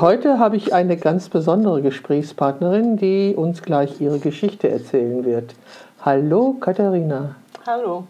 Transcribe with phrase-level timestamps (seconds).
[0.00, 5.54] Heute habe ich eine ganz besondere Gesprächspartnerin, die uns gleich ihre Geschichte erzählen wird.
[6.02, 7.34] Hallo Katharina.
[7.66, 8.06] Hallo.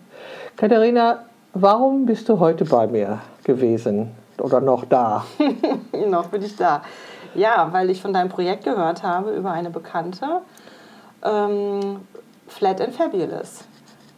[0.55, 5.25] Katharina, warum bist du heute bei mir gewesen oder noch da?
[6.07, 6.83] noch bin ich da.
[7.35, 10.43] Ja, weil ich von deinem Projekt gehört habe über eine Bekannte,
[11.25, 12.03] ähm,
[12.47, 13.65] Flat and Fabulous.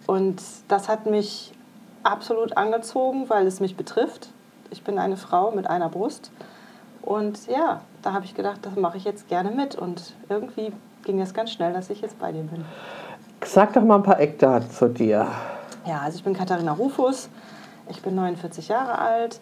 [0.07, 1.54] Und das hat mich
[2.02, 4.29] absolut angezogen, weil es mich betrifft.
[4.68, 6.30] Ich bin eine Frau mit einer Brust
[7.02, 9.74] und ja, da habe ich gedacht, das mache ich jetzt gerne mit.
[9.74, 10.73] Und irgendwie
[11.05, 12.65] ging es ganz schnell, dass ich jetzt bei dir bin.
[13.45, 15.27] Sag doch mal ein paar Eckdaten zu dir.
[15.84, 17.28] Ja, also ich bin Katharina Rufus,
[17.88, 19.41] ich bin 49 Jahre alt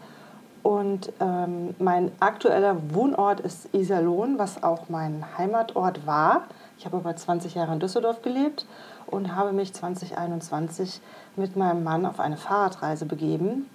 [0.63, 6.45] und ähm, mein aktueller Wohnort ist Iserlohn, was auch mein Heimatort war.
[6.79, 8.65] Ich habe aber 20 Jahre in Düsseldorf gelebt
[9.07, 11.03] und habe mich 2021
[11.37, 13.67] mit meinem Mann auf eine Fahrradreise begeben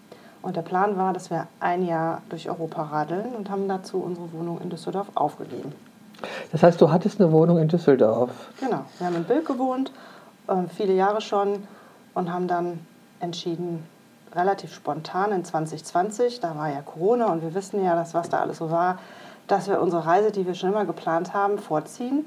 [0.45, 4.31] und der Plan war, dass wir ein Jahr durch Europa radeln und haben dazu unsere
[4.31, 5.73] Wohnung in Düsseldorf aufgegeben.
[6.51, 8.29] Das heißt, du hattest eine Wohnung in Düsseldorf?
[8.59, 8.81] Genau.
[8.99, 9.91] Wir haben in Bild gewohnt,
[10.47, 11.63] äh, viele Jahre schon,
[12.13, 12.79] und haben dann
[13.19, 13.83] entschieden,
[14.35, 18.41] relativ spontan in 2020, da war ja Corona und wir wissen ja, dass was da
[18.41, 18.99] alles so war,
[19.47, 22.23] dass wir unsere Reise, die wir schon immer geplant haben, vorziehen.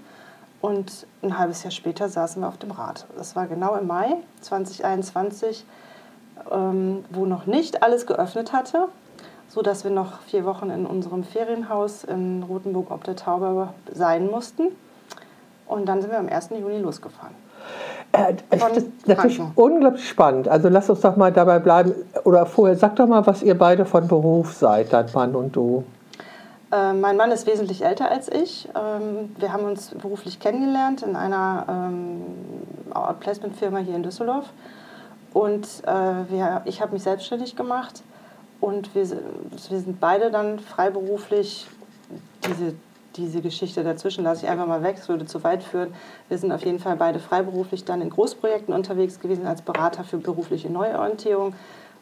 [0.61, 3.07] Und ein halbes Jahr später saßen wir auf dem Rad.
[3.17, 5.65] Das war genau im Mai 2021
[6.51, 8.89] ähm, wo noch nicht alles geöffnet hatte,
[9.49, 14.69] sodass wir noch vier Wochen in unserem Ferienhaus in Rothenburg ob der Taube sein mussten.
[15.67, 16.51] Und dann sind wir am 1.
[16.51, 17.35] Juni losgefahren.
[18.13, 20.49] Äh, das ist natürlich unglaublich spannend.
[20.49, 21.95] Also lass uns doch mal dabei bleiben.
[22.25, 25.85] Oder vorher, sag doch mal, was ihr beide von Beruf seid, dein Mann und du.
[26.73, 28.69] Äh, mein Mann ist wesentlich älter als ich.
[28.75, 32.23] Ähm, wir haben uns beruflich kennengelernt in einer ähm,
[32.93, 34.47] Outplacement-Firma hier in Düsseldorf.
[35.33, 35.91] Und äh,
[36.31, 38.03] wir, ich habe mich selbstständig gemacht
[38.61, 41.67] und wir, wir sind beide dann freiberuflich,
[42.47, 42.75] diese,
[43.17, 45.93] diese Geschichte dazwischen lasse ich einfach mal weg, es würde zu weit führen.
[46.29, 50.19] Wir sind auf jeden Fall beide freiberuflich dann in Großprojekten unterwegs gewesen als Berater für
[50.19, 51.55] berufliche Neuorientierung.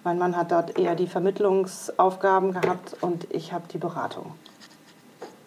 [0.05, 4.35] Mein Mann hat dort eher die Vermittlungsaufgaben gehabt und ich habe die Beratung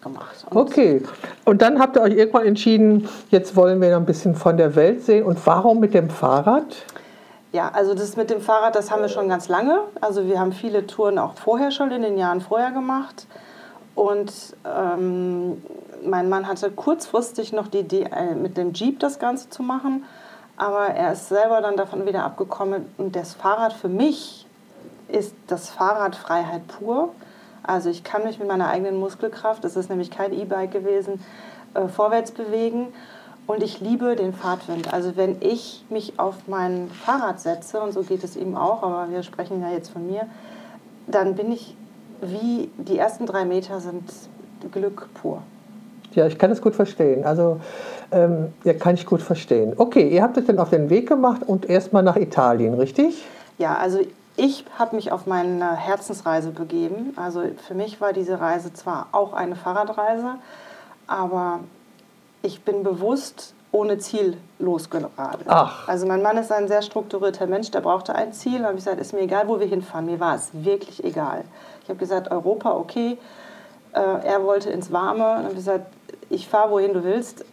[0.02, 0.44] gemacht.
[0.50, 1.02] Und okay,
[1.44, 5.02] und dann habt ihr euch irgendwann entschieden, jetzt wollen wir ein bisschen von der Welt
[5.02, 5.24] sehen.
[5.24, 6.84] Und warum mit dem Fahrrad?
[7.52, 9.80] Ja, also das mit dem Fahrrad, das haben wir schon ganz lange.
[10.00, 13.26] Also wir haben viele Touren auch vorher schon in den Jahren vorher gemacht.
[13.96, 14.32] Und
[14.64, 15.60] ähm,
[16.04, 20.04] mein Mann hatte kurzfristig noch die Idee, äh, mit dem Jeep das Ganze zu machen.
[20.56, 22.86] Aber er ist selber dann davon wieder abgekommen.
[22.98, 24.46] Und das Fahrrad für mich
[25.08, 27.10] ist das Fahrrad Freiheit pur.
[27.64, 31.24] Also ich kann mich mit meiner eigenen Muskelkraft, das ist nämlich kein E-Bike gewesen,
[31.74, 32.92] äh, vorwärts bewegen.
[33.50, 34.94] Und ich liebe den Fahrtwind.
[34.94, 39.10] Also wenn ich mich auf mein Fahrrad setze, und so geht es ihm auch, aber
[39.10, 40.28] wir sprechen ja jetzt von mir,
[41.08, 41.74] dann bin ich
[42.20, 44.08] wie die ersten drei Meter sind
[44.70, 45.42] Glück pur.
[46.14, 47.24] Ja, ich kann es gut verstehen.
[47.24, 47.58] Also,
[48.12, 49.74] ähm, ja, kann ich gut verstehen.
[49.76, 53.24] Okay, ihr habt euch dann auf den Weg gemacht und erstmal nach Italien, richtig?
[53.58, 53.98] Ja, also
[54.36, 57.14] ich habe mich auf meine Herzensreise begeben.
[57.16, 60.34] Also für mich war diese Reise zwar auch eine Fahrradreise,
[61.08, 61.58] aber
[62.42, 65.46] ich bin bewusst ohne Ziel losgeradelt.
[65.46, 65.86] Ach.
[65.86, 68.60] Also mein Mann ist ein sehr strukturierter Mensch, der brauchte ein Ziel.
[68.60, 70.06] Und habe ich gesagt, ist mir egal, wo wir hinfahren.
[70.06, 71.44] Mir war es wirklich egal.
[71.82, 73.16] Ich habe gesagt, Europa, okay.
[73.92, 75.38] Äh, er wollte ins Warme.
[75.38, 75.86] Und habe gesagt,
[76.28, 77.44] ich fahre, wohin du willst.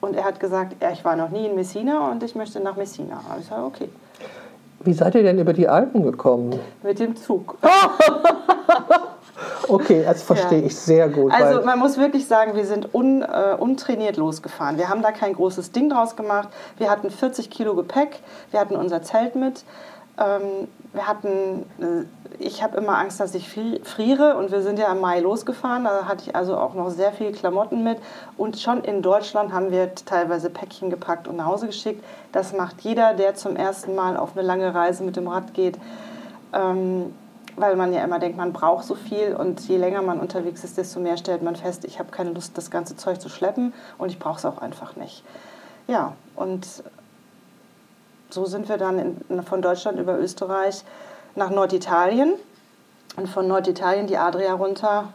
[0.00, 3.22] Und er hat gesagt, ich war noch nie in Messina und ich möchte nach Messina.
[3.32, 3.88] Und ich sage, okay.
[4.80, 6.58] Wie seid ihr denn über die Alpen gekommen?
[6.82, 7.58] Mit dem Zug.
[9.68, 10.66] Okay, das verstehe ja.
[10.66, 11.32] ich sehr gut.
[11.32, 14.78] Also man muss wirklich sagen, wir sind un, äh, untrainiert losgefahren.
[14.78, 16.48] Wir haben da kein großes Ding draus gemacht.
[16.78, 19.64] Wir hatten 40 Kilo Gepäck, wir hatten unser Zelt mit.
[20.18, 22.04] Ähm, wir hatten, äh,
[22.38, 25.84] ich habe immer Angst, dass ich friere und wir sind ja im Mai losgefahren.
[25.84, 27.98] Da hatte ich also auch noch sehr viel Klamotten mit.
[28.36, 32.04] Und schon in Deutschland haben wir teilweise Päckchen gepackt und nach Hause geschickt.
[32.32, 35.78] Das macht jeder, der zum ersten Mal auf eine lange Reise mit dem Rad geht.
[36.52, 37.14] Ähm,
[37.60, 40.78] weil man ja immer denkt, man braucht so viel und je länger man unterwegs ist,
[40.78, 44.10] desto mehr stellt man fest, ich habe keine Lust, das ganze Zeug zu schleppen und
[44.10, 45.22] ich brauche es auch einfach nicht.
[45.86, 46.66] Ja, und
[48.30, 50.84] so sind wir dann in, von Deutschland über Österreich
[51.34, 52.34] nach Norditalien
[53.16, 55.08] und von Norditalien die Adria runter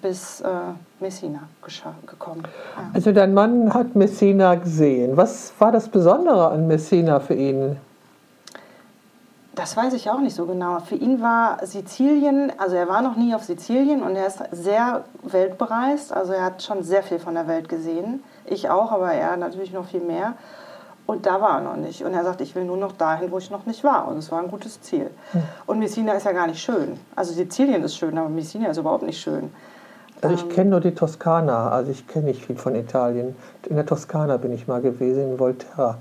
[0.00, 0.48] bis äh,
[1.00, 1.40] Messina
[2.06, 2.42] gekommen.
[2.76, 2.90] Ja.
[2.94, 5.16] Also dein Mann hat Messina gesehen.
[5.16, 7.76] Was war das Besondere an Messina für ihn?
[9.54, 10.80] Das weiß ich auch nicht so genau.
[10.80, 15.04] Für ihn war Sizilien, also er war noch nie auf Sizilien und er ist sehr
[15.22, 16.12] weltbereist.
[16.12, 18.22] Also er hat schon sehr viel von der Welt gesehen.
[18.46, 20.34] Ich auch, aber er natürlich noch viel mehr.
[21.04, 22.02] Und da war er noch nicht.
[22.02, 24.08] Und er sagt, ich will nur noch dahin, wo ich noch nicht war.
[24.08, 25.10] Und es war ein gutes Ziel.
[25.32, 25.42] Hm.
[25.66, 26.98] Und Messina ist ja gar nicht schön.
[27.14, 29.52] Also Sizilien ist schön, aber Messina ist überhaupt nicht schön.
[30.22, 33.34] Also ich kenne nur die Toskana, also ich kenne nicht viel von Italien.
[33.68, 35.98] In der Toskana bin ich mal gewesen, in Volterra.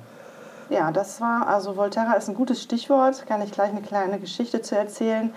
[0.71, 4.61] Ja, das war, also Volterra ist ein gutes Stichwort, kann ich gleich eine kleine Geschichte
[4.61, 5.33] zu erzählen.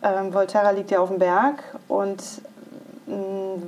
[0.00, 2.22] Ähm, Volterra liegt ja auf dem Berg und
[3.06, 3.16] mh,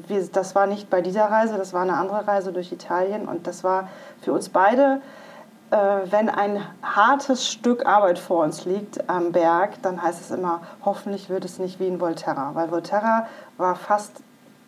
[0.06, 3.48] wir, das war nicht bei dieser Reise, das war eine andere Reise durch Italien und
[3.48, 3.88] das war
[4.20, 5.00] für uns beide
[5.72, 5.76] äh,
[6.12, 11.30] wenn ein hartes Stück Arbeit vor uns liegt am Berg, dann heißt es immer, hoffentlich
[11.30, 12.54] wird es nicht wie in Volterra.
[12.54, 13.26] Weil Volterra
[13.56, 14.22] war fast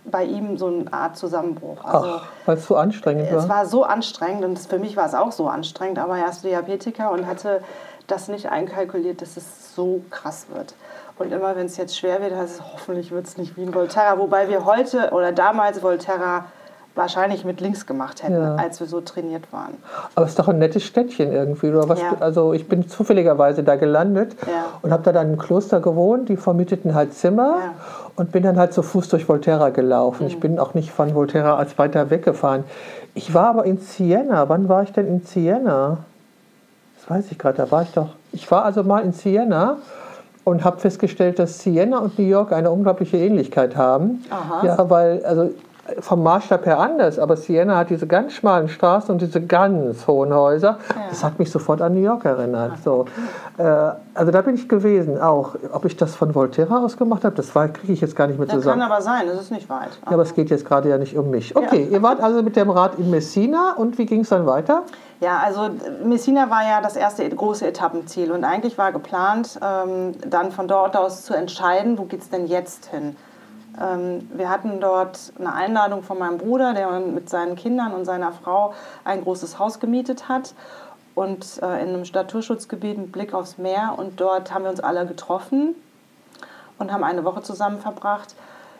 [0.04, 1.84] bei ihm so eine Art Zusammenbruch.
[1.84, 3.38] Also, weil es so anstrengend war?
[3.38, 6.44] Es war so anstrengend und für mich war es auch so anstrengend, aber er ist
[6.44, 7.62] Diabetiker und hatte
[8.06, 10.74] das nicht einkalkuliert, dass es so krass wird.
[11.16, 13.72] Und immer wenn es jetzt schwer wird, heißt es, hoffentlich wird es nicht wie in
[13.72, 14.18] Volterra.
[14.18, 16.46] Wobei wir heute oder damals Volterra
[16.96, 18.54] wahrscheinlich mit links gemacht hätten, ja.
[18.56, 19.74] als wir so trainiert waren.
[20.14, 21.68] Aber es ist doch ein nettes Städtchen irgendwie.
[21.68, 22.00] Oder was?
[22.00, 22.16] Ja.
[22.20, 24.66] Also ich bin zufälligerweise da gelandet ja.
[24.82, 26.28] und habe da dann im Kloster gewohnt.
[26.28, 27.74] Die vermieteten halt Zimmer
[28.16, 30.25] und bin dann halt zu Fuß durch Volterra gelaufen.
[30.25, 30.28] Mhm.
[30.28, 32.64] Ich bin auch nicht von Volterra als weiter weggefahren.
[33.14, 34.49] Ich war aber in Siena.
[34.49, 35.99] Wann war ich denn in Siena?
[36.99, 37.56] Das weiß ich gerade.
[37.56, 38.11] Da war ich doch.
[38.32, 39.78] Ich war also mal in Siena
[40.44, 44.25] und habe festgestellt, dass Siena und New York eine unglaubliche Ähnlichkeit haben.
[44.31, 44.66] Aha.
[44.66, 45.50] Ja, weil also
[46.00, 50.32] vom Maßstab her anders, aber Siena hat diese ganz schmalen Straßen und diese ganz hohen
[50.32, 50.78] Häuser.
[50.88, 51.02] Ja.
[51.10, 52.82] Das hat mich sofort an New York erinnert.
[52.82, 53.04] So.
[53.58, 53.62] Äh,
[54.14, 55.56] also da bin ich gewesen auch.
[55.72, 58.46] Ob ich das von Volterra aus gemacht habe, das kriege ich jetzt gar nicht mehr
[58.46, 58.81] das zusammen.
[58.81, 59.90] Das kann aber sein, das ist nicht weit.
[60.06, 61.54] Ja, aber es geht jetzt gerade ja nicht um mich.
[61.54, 61.96] Okay, ja.
[61.96, 64.82] ihr wart also mit dem Rad in Messina und wie ging es dann weiter?
[65.20, 65.70] Ja, also
[66.04, 70.96] Messina war ja das erste große Etappenziel und eigentlich war geplant, ähm, dann von dort
[70.96, 73.16] aus zu entscheiden, wo geht es denn jetzt hin.
[73.81, 78.32] Ähm, wir hatten dort eine Einladung von meinem Bruder, der mit seinen Kindern und seiner
[78.32, 78.75] Frau
[79.05, 80.55] ein großes Haus gemietet hat
[81.15, 83.94] und äh, in einem Naturschutzgebiet mit Blick aufs Meer.
[83.97, 85.75] Und dort haben wir uns alle getroffen
[86.79, 88.35] und haben eine Woche zusammen verbracht.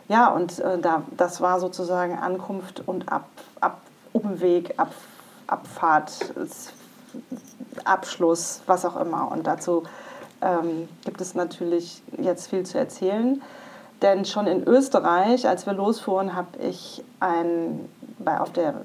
[0.07, 3.27] Ja, und äh, da, das war sozusagen Ankunft und Ab,
[3.59, 3.81] Ab,
[4.13, 4.93] Umweg, Ab,
[5.47, 6.33] Abfahrt,
[7.83, 9.31] Abschluss, was auch immer.
[9.31, 9.83] Und dazu
[10.41, 13.41] ähm, gibt es natürlich jetzt viel zu erzählen.
[14.01, 17.89] Denn schon in Österreich, als wir losfuhren, habe ich ein,
[18.19, 18.81] bei, auf der,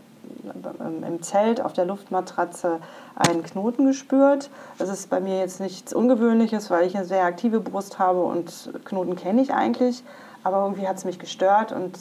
[1.06, 2.78] im Zelt auf der Luftmatratze
[3.16, 4.50] einen Knoten gespürt.
[4.78, 8.70] Das ist bei mir jetzt nichts Ungewöhnliches, weil ich eine sehr aktive Brust habe und
[8.84, 10.02] Knoten kenne ich eigentlich.
[10.42, 11.98] Aber irgendwie hat es mich gestört und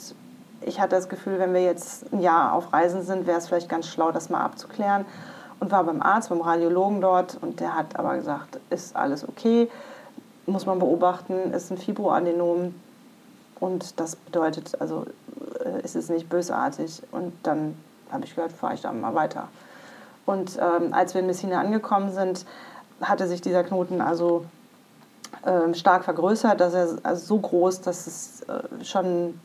[0.62, 3.68] ich hatte das Gefühl, wenn wir jetzt ein Jahr auf Reisen sind, wäre es vielleicht
[3.68, 5.04] ganz schlau, das mal abzuklären.
[5.58, 9.68] Und war beim Arzt, beim Radiologen dort und der hat aber gesagt, ist alles okay,
[10.46, 12.74] muss man beobachten, ist ein Fibroadenom,
[13.60, 15.04] und das bedeutet, also
[15.64, 17.02] äh, ist es nicht bösartig.
[17.12, 17.76] Und dann
[18.10, 19.48] habe ich gehört, fahre ich da mal weiter.
[20.26, 22.46] Und ähm, als wir in Messina angekommen sind,
[23.00, 24.44] hatte sich dieser Knoten also
[25.46, 29.38] ähm, stark vergrößert, dass er also so groß, dass es äh, schon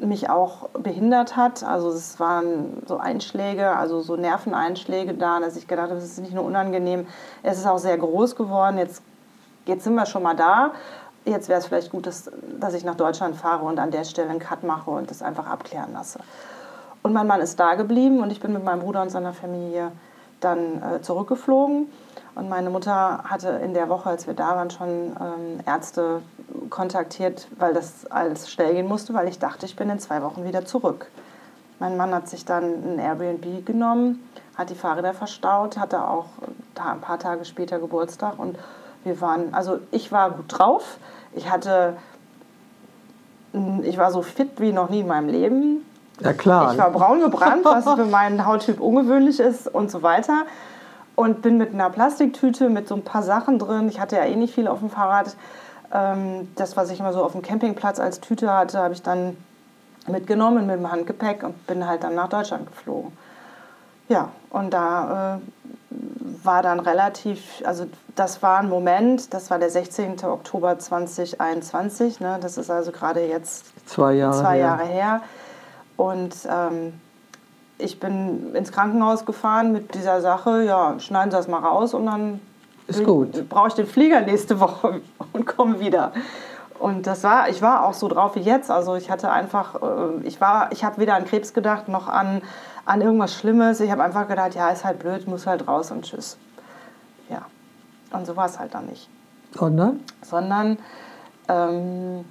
[0.00, 1.62] mich auch behindert hat.
[1.62, 6.20] Also es waren so Einschläge, also so Nerveneinschläge da, dass ich gedacht habe, es ist
[6.20, 7.06] nicht nur unangenehm,
[7.42, 8.78] es ist auch sehr groß geworden.
[8.78, 9.02] Jetzt,
[9.66, 10.72] jetzt sind wir schon mal da
[11.24, 14.30] jetzt wäre es vielleicht gut, dass, dass ich nach Deutschland fahre und an der Stelle
[14.30, 16.20] einen Cut mache und das einfach abklären lasse.
[17.02, 19.92] Und mein Mann ist da geblieben und ich bin mit meinem Bruder und seiner Familie
[20.40, 21.90] dann äh, zurückgeflogen.
[22.34, 26.22] Und meine Mutter hatte in der Woche, als wir da waren, schon ähm, Ärzte
[26.68, 30.44] kontaktiert, weil das alles schnell gehen musste, weil ich dachte, ich bin in zwei Wochen
[30.44, 31.06] wieder zurück.
[31.80, 36.26] Mein Mann hat sich dann ein Airbnb genommen, hat die Fahrräder verstaut, hatte auch
[36.74, 38.58] ein paar Tage später Geburtstag und
[39.04, 40.98] wir waren, also ich war gut drauf.
[41.34, 41.96] Ich hatte,
[43.82, 45.86] ich war so fit wie noch nie in meinem Leben.
[46.20, 46.72] Ja klar.
[46.72, 50.42] Ich war braun gebrannt, was für meinen Hauttyp ungewöhnlich ist und so weiter.
[51.16, 53.88] Und bin mit einer Plastiktüte mit so ein paar Sachen drin.
[53.88, 55.36] Ich hatte ja eh nicht viel auf dem Fahrrad.
[55.92, 59.36] Ähm, das, was ich immer so auf dem Campingplatz als Tüte hatte, habe ich dann
[60.06, 63.12] mitgenommen mit dem Handgepäck und bin halt dann nach Deutschland geflogen.
[64.08, 65.40] Ja, und da äh,
[66.44, 67.86] war dann relativ, also
[68.16, 70.24] das war ein Moment, das war der 16.
[70.24, 74.94] Oktober 2021, ne, das ist also gerade jetzt zwei Jahre, zwei Jahre her.
[74.94, 75.22] her.
[75.96, 76.94] Und ähm,
[77.78, 82.06] ich bin ins Krankenhaus gefahren mit dieser Sache, ja, schneiden Sie das mal raus und
[82.06, 82.40] dann
[83.48, 85.00] brauche ich den Flieger nächste Woche
[85.32, 86.12] und komme wieder.
[86.78, 88.70] Und das war, ich war auch so drauf wie jetzt.
[88.70, 92.40] Also ich hatte einfach, äh, ich war, ich habe weder an Krebs gedacht noch an,
[92.86, 93.80] an irgendwas Schlimmes.
[93.80, 96.38] Ich habe einfach gedacht, ja, ist halt blöd, muss halt raus und tschüss.
[98.12, 99.08] Und so war es halt dann nicht.
[99.56, 100.00] Sondern?
[100.22, 100.78] Sondern
[101.48, 102.24] ähm,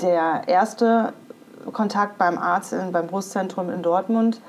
[0.00, 1.12] der erste
[1.72, 4.40] Kontakt beim Arzt in, beim Brustzentrum in Dortmund,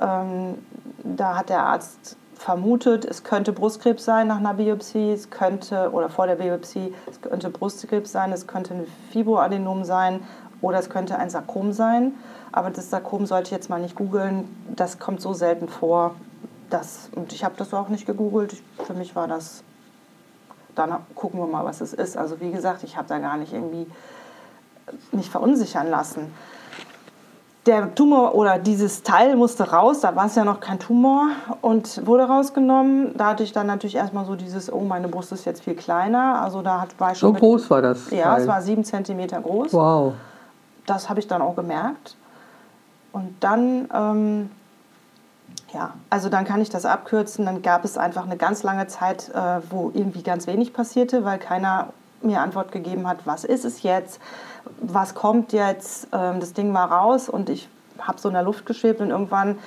[0.00, 0.58] ähm,
[1.04, 6.08] da hat der Arzt vermutet, es könnte Brustkrebs sein nach einer Biopsie, es könnte, oder
[6.08, 10.20] vor der Biopsie, es könnte Brustkrebs sein, es könnte ein Fibroadenom sein
[10.60, 12.14] Oder es könnte ein Sarkom sein,
[12.52, 14.48] aber das Sarkom sollte ich jetzt mal nicht googeln.
[14.74, 16.14] Das kommt so selten vor.
[16.70, 18.56] Das, und ich habe das auch nicht gegoogelt.
[18.84, 19.62] Für mich war das,
[20.74, 22.16] dann gucken wir mal, was es ist.
[22.16, 23.86] Also wie gesagt, ich habe da gar nicht irgendwie
[25.12, 26.32] nicht verunsichern lassen
[27.68, 31.28] der Tumor oder dieses Teil musste raus, da war es ja noch kein Tumor
[31.60, 33.14] und wurde rausgenommen.
[33.16, 36.40] Da hatte ich dann natürlich erstmal so dieses, oh, meine Brust ist jetzt viel kleiner.
[36.42, 37.34] Also da hat, war ich schon.
[37.34, 38.10] So groß war das?
[38.10, 38.40] Ja, Teil.
[38.40, 39.72] es war sieben Zentimeter groß.
[39.74, 40.14] Wow.
[40.86, 42.16] Das habe ich dann auch gemerkt.
[43.12, 44.50] Und dann, ähm,
[45.72, 47.44] ja, also dann kann ich das abkürzen.
[47.44, 51.38] Dann gab es einfach eine ganz lange Zeit, äh, wo irgendwie ganz wenig passierte, weil
[51.38, 54.20] keiner mir Antwort gegeben hat, was ist es jetzt?
[54.80, 58.66] was kommt jetzt, ähm, das Ding war raus und ich habe so in der Luft
[58.66, 59.58] geschwebt und irgendwann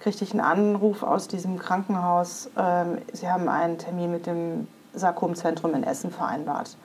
[0.00, 5.74] kriegte ich einen Anruf aus diesem Krankenhaus, ähm, sie haben einen Termin mit dem Sarkomzentrum
[5.74, 6.76] in Essen vereinbart.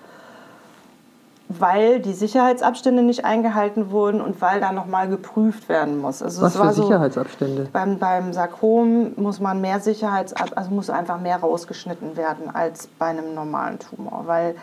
[1.47, 6.23] Weil die Sicherheitsabstände nicht eingehalten wurden und weil da nochmal geprüft werden muss.
[6.23, 7.65] Also Was für Sicherheitsabstände?
[7.65, 12.87] So, beim, beim Sarkom muss man mehr Sicherheitsab also muss einfach mehr rausgeschnitten werden als
[12.87, 14.55] bei einem normalen Tumor, weil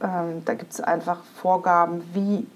[0.00, 2.46] ähm, da gibt es einfach Vorgaben, wie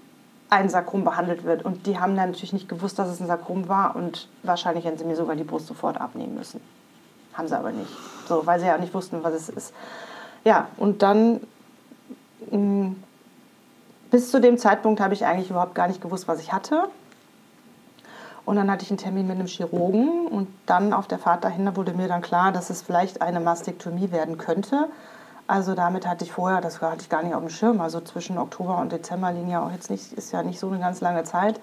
[0.49, 1.65] ein Sarkom behandelt wird.
[1.65, 4.97] Und die haben dann natürlich nicht gewusst, dass es ein Sarkom war und wahrscheinlich hätten
[4.97, 6.61] sie mir sogar die Brust sofort abnehmen müssen.
[7.33, 7.91] Haben sie aber nicht.
[8.27, 9.73] So, weil sie ja auch nicht wussten, was es ist.
[10.43, 11.41] Ja, und dann
[12.51, 12.95] mh, mm,
[14.09, 16.89] bis zu dem Zeitpunkt habe ich eigentlich überhaupt gar nicht gewusst, was ich hatte.
[18.45, 21.75] Und dann hatte ich einen Termin mit einem Chirurgen und dann auf der Fahrt dahin
[21.75, 24.87] wurde mir dann klar, dass es vielleicht eine Mastektomie werden könnte.
[25.47, 27.81] Also damit hatte ich vorher, das hatte ich gar nicht auf dem Schirm.
[27.81, 30.79] Also zwischen Oktober und Dezember liegen ja auch jetzt nicht, ist ja nicht so eine
[30.79, 31.59] ganz lange Zeit.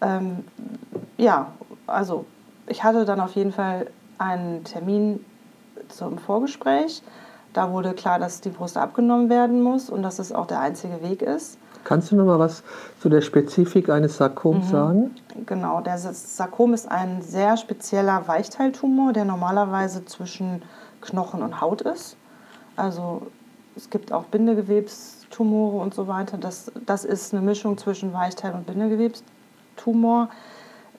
[0.00, 0.44] Ähm,
[1.18, 1.48] ja,
[1.86, 2.24] also
[2.66, 3.86] ich hatte dann auf jeden Fall
[4.16, 5.24] einen Termin
[5.88, 7.02] zum Vorgespräch.
[7.52, 11.02] Da wurde klar, dass die Brust abgenommen werden muss und dass es auch der einzige
[11.02, 11.58] Weg ist.
[11.84, 12.62] Kannst du noch mal was
[13.00, 14.70] zu der Spezifik eines Sarkoms mhm.
[14.70, 15.14] sagen?
[15.46, 20.62] Genau, der Sarkom ist ein sehr spezieller Weichteiltumor, der normalerweise zwischen
[21.00, 22.16] Knochen und Haut ist.
[22.76, 23.22] Also
[23.76, 26.36] es gibt auch Bindegewebstumore und so weiter.
[26.36, 30.28] Das, das ist eine Mischung zwischen Weichteil- und Bindegewebstumor.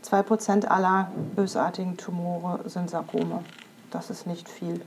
[0.03, 3.43] 2% aller bösartigen Tumore sind Sarkome.
[3.91, 4.81] Das ist nicht viel.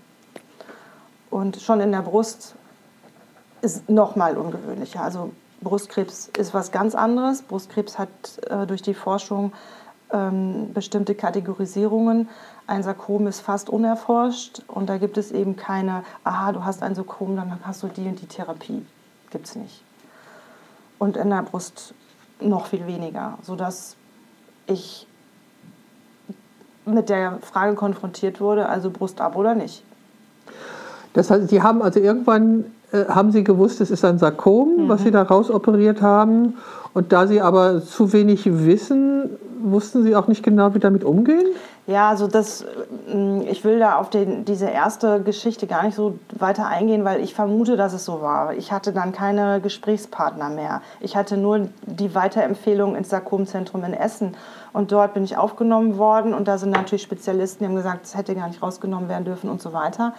[1.35, 2.55] Und schon in der Brust
[3.61, 5.03] ist noch mal ungewöhnlicher.
[5.03, 7.43] Also Brustkrebs ist was ganz anderes.
[7.43, 8.09] Brustkrebs hat
[8.49, 9.53] äh, durch die Forschung
[10.13, 12.29] ähm, bestimmte Kategorisierungen.
[12.69, 16.95] Ein Sarkom ist fast unerforscht und da gibt es eben keine, aha, du hast ein
[16.95, 18.87] Sarkom, dann hast du die und die Therapie.
[19.31, 19.83] Gibt es nicht.
[21.01, 21.95] Und in der Brust
[22.39, 23.97] noch viel weniger, sodass
[24.69, 25.09] ich
[26.85, 29.83] mit der Frage konfrontiert wurde, also Brust ab oder nicht.
[31.15, 34.89] Das heißt, Sie haben also irgendwann äh, haben Sie gewusst, es ist ein Sarkom, mhm.
[34.89, 36.55] was Sie da rausoperiert haben.
[36.93, 39.31] Und da Sie aber zu wenig wissen,
[39.61, 41.47] wussten Sie auch nicht genau, wie damit umgehen?
[41.87, 42.65] Ja, also das,
[43.13, 47.21] mm, ich will da auf den, diese erste Geschichte gar nicht so weiter eingehen, weil
[47.21, 48.55] ich vermute, dass es so war.
[48.55, 50.81] Ich hatte dann keine Gesprächspartner mehr.
[51.01, 54.37] Ich hatte nur die Weiterempfehlung ins Sarkomzentrum in Essen.
[54.73, 58.17] Und dort bin ich aufgenommen worden und da sind natürlich Spezialisten, die haben gesagt, es
[58.17, 60.15] hätte gar nicht rausgenommen werden dürfen und so weiter.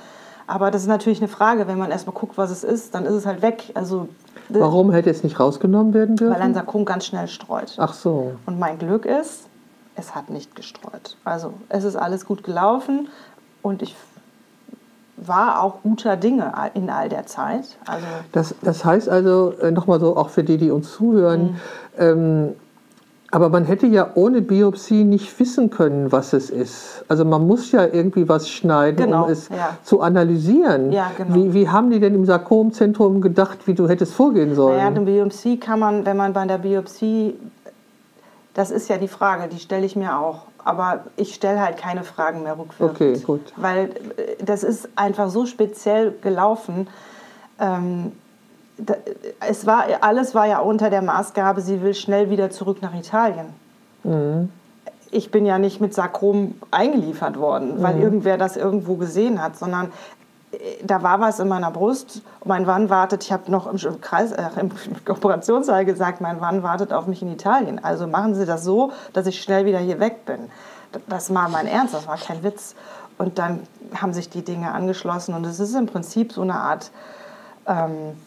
[0.47, 3.13] Aber das ist natürlich eine Frage, wenn man erstmal guckt, was es ist, dann ist
[3.13, 3.71] es halt weg.
[3.73, 4.07] Also
[4.49, 6.35] Warum hätte es nicht rausgenommen werden dürfen?
[6.35, 7.75] Weil ein Sarkom ganz schnell streut.
[7.77, 8.35] Ach so.
[8.45, 9.47] Und mein Glück ist,
[9.95, 11.17] es hat nicht gestreut.
[11.23, 13.07] Also es ist alles gut gelaufen
[13.61, 13.95] und ich
[15.17, 17.77] war auch guter Dinge in all der Zeit.
[17.85, 21.57] Also das, das heißt also, äh, nochmal so auch für die, die uns zuhören, mhm.
[21.97, 22.55] ähm,
[23.35, 27.03] aber man hätte ja ohne Biopsie nicht wissen können, was es ist.
[27.09, 29.77] Also man muss ja irgendwie was schneiden, genau, um es ja.
[29.83, 30.93] zu analysieren.
[30.93, 31.35] Ja, genau.
[31.35, 34.77] wie, wie haben die denn im Sarkomzentrum gedacht, wie du hättest vorgehen sollen?
[34.77, 37.35] Naja, eine Biopsie kann man, wenn man bei der Biopsie,
[38.53, 40.43] das ist ja die Frage, die stelle ich mir auch.
[40.63, 42.95] Aber ich stelle halt keine Fragen mehr rückwirkend.
[42.95, 43.41] Okay, gut.
[43.57, 46.87] Weil äh, das ist einfach so speziell gelaufen.
[47.59, 48.13] Ähm,
[49.39, 53.47] es war, alles war ja unter der Maßgabe, sie will schnell wieder zurück nach Italien.
[54.03, 54.49] Mhm.
[55.11, 58.01] Ich bin ja nicht mit Sarkom eingeliefert worden, weil mhm.
[58.01, 59.91] irgendwer das irgendwo gesehen hat, sondern
[60.51, 62.21] äh, da war was in meiner Brust.
[62.43, 64.71] Mein Mann wartet, ich habe noch im, Kreis, äh, im
[65.09, 67.81] Operationssaal gesagt, mein Mann wartet auf mich in Italien.
[67.83, 70.49] Also machen Sie das so, dass ich schnell wieder hier weg bin.
[71.07, 72.75] Das war mein Ernst, das war kein Witz.
[73.17, 73.61] Und dann
[73.93, 76.91] haben sich die Dinge angeschlossen und es ist im Prinzip so eine Art
[77.65, 78.17] ähm,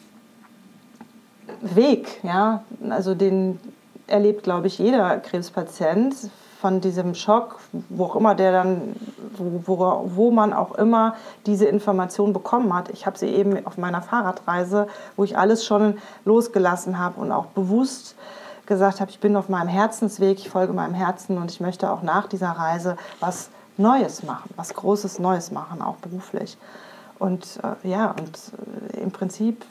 [1.60, 3.58] Weg, ja, also den
[4.06, 6.14] erlebt, glaube ich, jeder Krebspatient
[6.60, 8.96] von diesem Schock, wo auch immer der dann,
[9.36, 11.14] wo, wo, wo man auch immer
[11.46, 12.88] diese Information bekommen hat.
[12.90, 17.46] Ich habe sie eben auf meiner Fahrradreise, wo ich alles schon losgelassen habe und auch
[17.46, 18.16] bewusst
[18.66, 22.02] gesagt habe, ich bin auf meinem Herzensweg, ich folge meinem Herzen und ich möchte auch
[22.02, 26.58] nach dieser Reise was Neues machen, was Großes Neues machen, auch beruflich.
[27.18, 28.38] Und äh, ja, und
[28.94, 29.64] äh, im Prinzip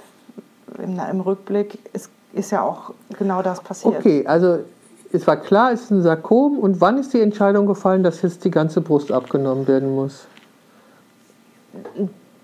[0.78, 3.96] im, im Rückblick ist, ist ja auch genau das passiert.
[3.96, 4.60] Okay, also
[5.12, 6.60] es war klar, es ist ein Sarkom.
[6.60, 10.26] Und wann ist die Entscheidung gefallen, dass jetzt die ganze Brust abgenommen werden muss?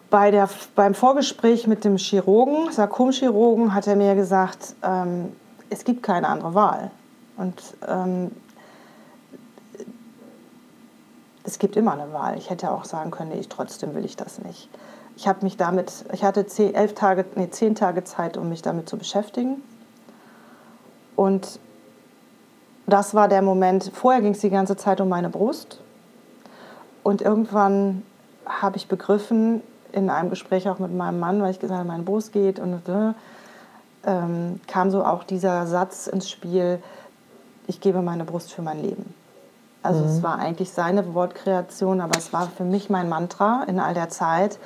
[0.10, 5.34] Bei der, beim Vorgespräch mit dem Chirurgen, Sarkomchirurgen, hat er mir gesagt, ähm,
[5.70, 6.92] es gibt keine andere Wahl.
[7.38, 7.56] Und
[7.88, 8.32] ähm,
[11.44, 12.38] es gibt immer eine Wahl.
[12.38, 14.70] Ich hätte auch sagen können, nee, ich, trotzdem will ich das nicht.
[15.24, 18.62] Ich habe mich damit, ich hatte zehn, elf Tage, nee, zehn Tage Zeit, um mich
[18.62, 19.64] damit zu beschäftigen.
[21.16, 21.62] Und
[22.88, 25.80] das war der Moment, vorher ging es die ganze Zeit um meine Brust.
[27.04, 28.04] Und irgendwann
[28.46, 29.64] habe ich begriffen,
[29.94, 32.82] in einem Gespräch auch mit meinem Mann, weil ich gesagt habe, meine Brust geht und
[32.90, 33.14] äh,
[34.06, 36.84] ähm, kam so auch dieser Satz ins Spiel,
[37.68, 39.14] ich gebe meine Brust für mein Leben.
[39.84, 40.10] Also mhm.
[40.10, 44.10] es war eigentlich seine Wortkreation, aber es war für mich mein Mantra in all der
[44.10, 44.60] Zeit.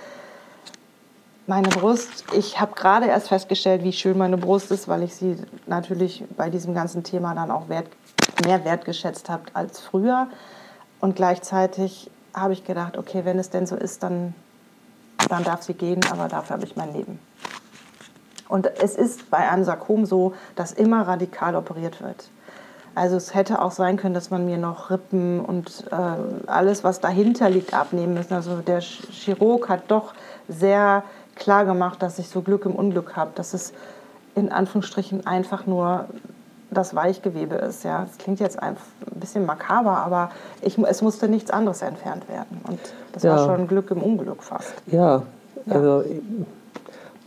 [1.49, 5.37] Meine Brust, ich habe gerade erst festgestellt, wie schön meine Brust ist, weil ich sie
[5.65, 7.87] natürlich bei diesem ganzen Thema dann auch wert,
[8.43, 10.27] mehr wertgeschätzt habe als früher.
[10.99, 14.35] Und gleichzeitig habe ich gedacht, okay, wenn es denn so ist, dann,
[15.29, 17.17] dann darf sie gehen, aber dafür habe ich mein Leben.
[18.49, 22.29] Und es ist bei einem Sarkom so, dass immer radikal operiert wird.
[22.93, 26.99] Also es hätte auch sein können, dass man mir noch Rippen und äh, alles, was
[26.99, 28.33] dahinter liegt, abnehmen müssen.
[28.33, 30.13] Also der Chirurg hat doch
[30.49, 31.03] sehr
[31.37, 33.73] klar gemacht, dass ich so Glück im Unglück habe, dass es
[34.35, 36.05] in Anführungsstrichen einfach nur
[36.69, 37.83] das Weichgewebe ist.
[37.83, 38.75] Ja, das klingt jetzt ein
[39.15, 42.61] bisschen makaber, aber ich, es musste nichts anderes entfernt werden.
[42.67, 42.79] Und
[43.13, 43.35] das ja.
[43.35, 44.73] war schon Glück im Unglück fast.
[44.87, 45.23] Ja,
[45.69, 46.15] also ja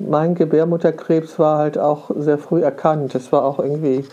[0.01, 3.15] mein Gebärmutterkrebs war halt auch sehr früh erkannt.
[3.15, 4.05] Es war auch irgendwie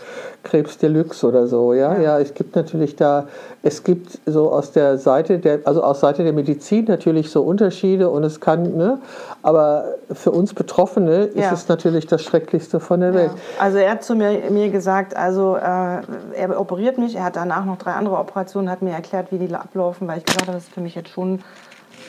[0.44, 1.72] Krebs Deluxe oder so.
[1.72, 3.26] Ja, ja, ja es gibt natürlich da,
[3.62, 8.10] es gibt so aus der Seite der, also aus Seite der Medizin natürlich so Unterschiede
[8.10, 8.98] und es kann, ne,
[9.42, 11.52] aber für uns Betroffene ist ja.
[11.52, 13.30] es natürlich das Schrecklichste von der Welt.
[13.34, 13.62] Ja.
[13.62, 17.64] Also er hat zu mir, mir gesagt, also äh, er operiert mich, er hat danach
[17.64, 20.64] noch drei andere Operationen, hat mir erklärt, wie die ablaufen, weil ich gesagt habe, das
[20.64, 21.40] ist für mich jetzt schon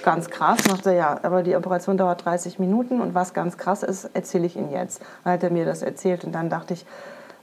[0.04, 0.60] ganz krass.
[0.62, 4.46] Und dachte, ja, aber die Operation dauert 30 Minuten und was ganz krass ist, erzähle
[4.46, 5.02] ich Ihnen jetzt.
[5.24, 6.86] Dann hat er mir das erzählt und dann dachte ich,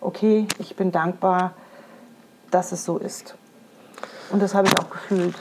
[0.01, 1.53] okay, ich bin dankbar,
[2.51, 3.35] dass es so ist.
[4.31, 5.35] Und das habe ich auch gefühlt.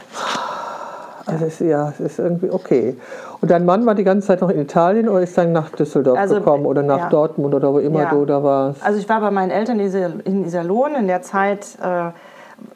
[1.28, 2.98] Also es, ja, es ist irgendwie okay.
[3.42, 6.20] Und dein Mann war die ganze Zeit noch in Italien oder ist dann nach Düsseldorf
[6.20, 7.10] also, gekommen oder nach ja.
[7.10, 8.10] Dortmund oder wo immer ja.
[8.12, 8.84] du da warst?
[8.86, 12.12] Also ich war bei meinen Eltern in Iserlohn in der Zeit, äh,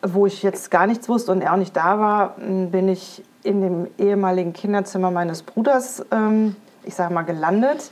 [0.02, 3.62] wo ich jetzt gar nichts wusste und er auch nicht da war, bin ich in
[3.62, 7.92] dem ehemaligen Kinderzimmer meines Bruders, ähm, ich sage mal, gelandet.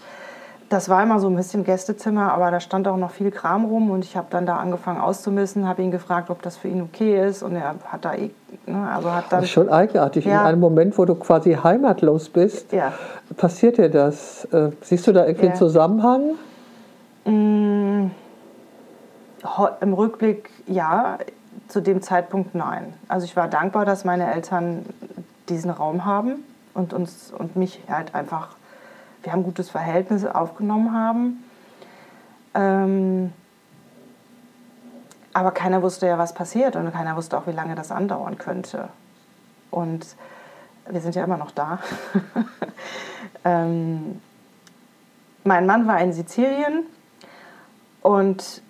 [0.69, 3.89] Das war immer so ein bisschen Gästezimmer, aber da stand auch noch viel Kram rum
[3.89, 7.25] und ich habe dann da angefangen auszumisten, habe ihn gefragt, ob das für ihn okay
[7.25, 8.31] ist und er hat da, eh,
[8.65, 9.39] ne, also hat dann...
[9.39, 10.25] Das ist schon eigenartig.
[10.25, 10.41] Ja.
[10.41, 12.91] In einem Moment, wo du quasi heimatlos bist, ja.
[13.37, 14.43] passiert dir das.
[14.51, 15.51] Äh, siehst du da irgendwie ja.
[15.51, 16.31] einen Zusammenhang?
[17.23, 18.11] Mm,
[19.79, 21.17] Im Rückblick ja,
[21.67, 22.93] zu dem Zeitpunkt nein.
[23.07, 24.85] Also ich war dankbar, dass meine Eltern
[25.49, 28.55] diesen Raum haben und uns und mich halt einfach,
[29.23, 31.43] wir haben gutes Verhältnis aufgenommen haben.
[32.53, 33.33] Ähm,
[35.33, 38.89] aber keiner wusste ja, was passiert und keiner wusste auch, wie lange das andauern könnte.
[39.69, 40.07] Und
[40.89, 41.79] wir sind ja immer noch da.
[43.45, 44.21] ähm,
[45.43, 46.85] mein Mann war in Sizilien
[48.01, 48.61] und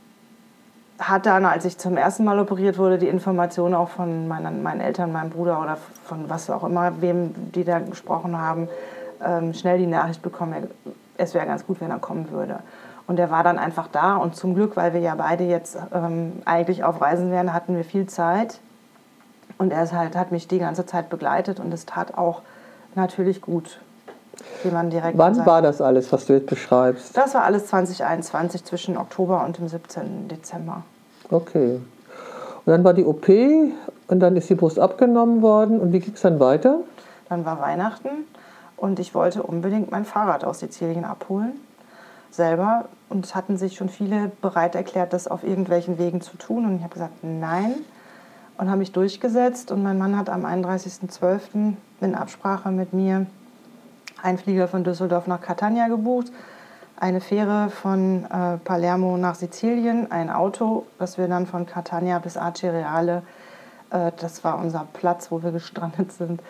[1.00, 4.82] hat dann, als ich zum ersten Mal operiert wurde, die Information auch von meinen, meinen
[4.82, 8.68] Eltern, meinem Bruder oder von was auch immer, wem die da gesprochen haben,
[9.24, 10.68] ähm, schnell die Nachricht bekommen,
[11.18, 12.60] es wäre ganz gut, wenn er kommen würde.
[13.08, 16.42] Und er war dann einfach da und zum Glück, weil wir ja beide jetzt ähm,
[16.46, 18.60] eigentlich auf Reisen wären, hatten wir viel Zeit.
[19.58, 22.42] Und er halt, hat mich die ganze Zeit begleitet und es tat auch
[22.96, 23.80] natürlich gut.
[24.64, 27.16] Wann war das alles, was du jetzt beschreibst?
[27.16, 30.28] Das war alles 2021 zwischen Oktober und dem 17.
[30.28, 30.84] Dezember.
[31.30, 31.80] Okay.
[32.66, 35.80] Und dann war die OP und dann ist die Brust abgenommen worden.
[35.80, 36.80] Und wie ging es dann weiter?
[37.30, 38.10] Dann war Weihnachten
[38.76, 41.54] und ich wollte unbedingt mein Fahrrad aus Sizilien abholen.
[42.32, 42.86] Selber.
[43.10, 46.66] Und es hatten sich schon viele bereit erklärt, das auf irgendwelchen Wegen zu tun.
[46.66, 47.76] Und ich habe gesagt, nein.
[48.58, 49.72] Und habe mich durchgesetzt.
[49.72, 51.74] Und mein Mann hat am 31.12.
[52.02, 53.28] in Absprache mit mir
[54.22, 56.32] einen Flieger von Düsseldorf nach Catania gebucht,
[57.00, 62.38] eine Fähre von äh, Palermo nach Sizilien, ein Auto, das wir dann von Catania bis
[62.38, 63.22] Acireale,
[63.92, 66.42] äh, das war unser Platz, wo wir gestrandet sind,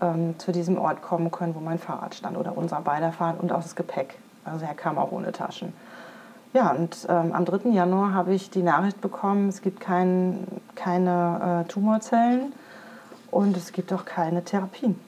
[0.00, 3.52] ähm, zu diesem Ort kommen können, wo mein Fahrrad stand oder unser beider Fahrrad und
[3.52, 4.18] auch das Gepäck.
[4.44, 5.72] Also er kam auch ohne Taschen.
[6.52, 7.70] ja, und ähm, am 3.
[7.70, 12.52] Januar habe ich die Nachricht bekommen, es gibt kein, keine äh, Tumorzellen
[13.30, 14.98] und es gibt auch keine Therapien.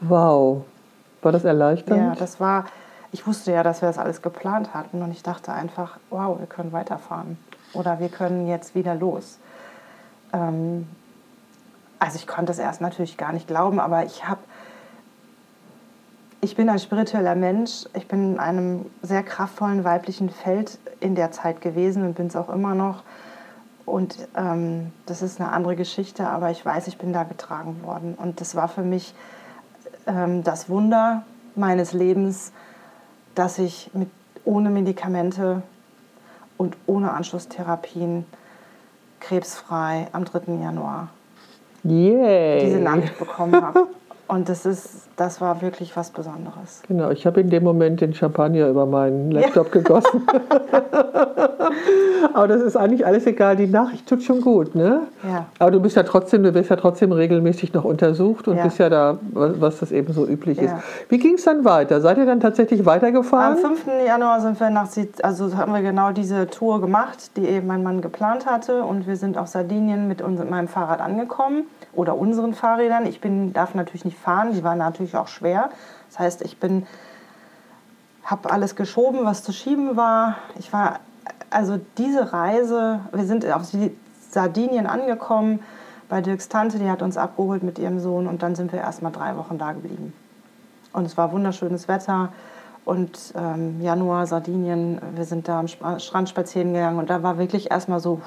[0.00, 0.64] Wow.
[1.22, 2.00] War das erleichternd?
[2.00, 2.64] Ja, das war,
[3.12, 6.46] ich wusste ja, dass wir das alles geplant hatten und ich dachte einfach, wow, wir
[6.46, 7.38] können weiterfahren
[7.72, 9.38] oder wir können jetzt wieder los.
[10.32, 10.86] Ähm,
[11.98, 14.40] also ich konnte es erst natürlich gar nicht glauben, aber ich habe
[16.42, 17.84] ich bin ein spiritueller Mensch.
[17.92, 22.36] Ich bin in einem sehr kraftvollen weiblichen Feld in der Zeit gewesen und bin es
[22.36, 23.02] auch immer noch.
[23.84, 28.14] Und ähm, das ist eine andere Geschichte, aber ich weiß, ich bin da getragen worden.
[28.14, 29.14] Und das war für mich
[30.10, 32.52] ähm, das Wunder meines Lebens,
[33.34, 34.08] dass ich mit,
[34.44, 35.62] ohne Medikamente
[36.56, 38.24] und ohne Anschlusstherapien
[39.20, 40.54] krebsfrei am 3.
[40.62, 41.08] Januar
[41.84, 42.64] Yay.
[42.64, 43.88] diese Nachricht bekommen habe.
[44.30, 46.82] Und das ist, das war wirklich was Besonderes.
[46.86, 49.80] Genau, ich habe in dem Moment den Champagner über meinen Laptop ja.
[49.80, 50.22] gegossen.
[52.32, 53.56] Aber das ist eigentlich alles egal.
[53.56, 55.00] Die Nachricht tut schon gut, ne?
[55.28, 55.46] Ja.
[55.58, 58.62] Aber du bist ja trotzdem, du bist ja trotzdem regelmäßig noch untersucht und ja.
[58.62, 60.64] bist ja da, was das eben so üblich ja.
[60.64, 60.74] ist.
[61.08, 62.00] Wie ging es dann weiter?
[62.00, 63.58] Seid ihr dann tatsächlich weitergefahren?
[63.64, 63.86] Am 5.
[64.06, 64.86] Januar sind wir nach,
[65.24, 69.16] also haben wir genau diese Tour gemacht, die eben mein Mann geplant hatte, und wir
[69.16, 71.64] sind auf Sardinien mit, uns, mit meinem Fahrrad angekommen
[72.00, 73.04] oder unseren Fahrrädern.
[73.04, 75.68] Ich bin, darf natürlich nicht fahren, die waren natürlich auch schwer.
[76.08, 76.86] Das heißt, ich bin,
[78.24, 80.36] habe alles geschoben, was zu schieben war.
[80.58, 81.00] Ich war,
[81.50, 83.64] also diese Reise, wir sind auf
[84.30, 85.60] Sardinien angekommen
[86.08, 89.02] bei Dirks Tante, die hat uns abgeholt mit ihrem Sohn und dann sind wir erst
[89.02, 90.14] mal drei Wochen da geblieben.
[90.92, 92.30] Und es war wunderschönes Wetter
[92.84, 97.70] und ähm, Januar, Sardinien, wir sind da am Strand spazieren gegangen und da war wirklich
[97.70, 98.22] erstmal so,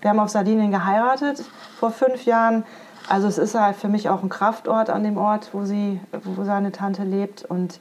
[0.00, 1.44] wir haben auf Sardinien geheiratet
[1.78, 2.64] vor fünf Jahren.
[3.10, 6.44] Also es ist halt für mich auch ein Kraftort an dem Ort, wo, sie, wo
[6.44, 7.44] seine Tante lebt.
[7.44, 7.80] Und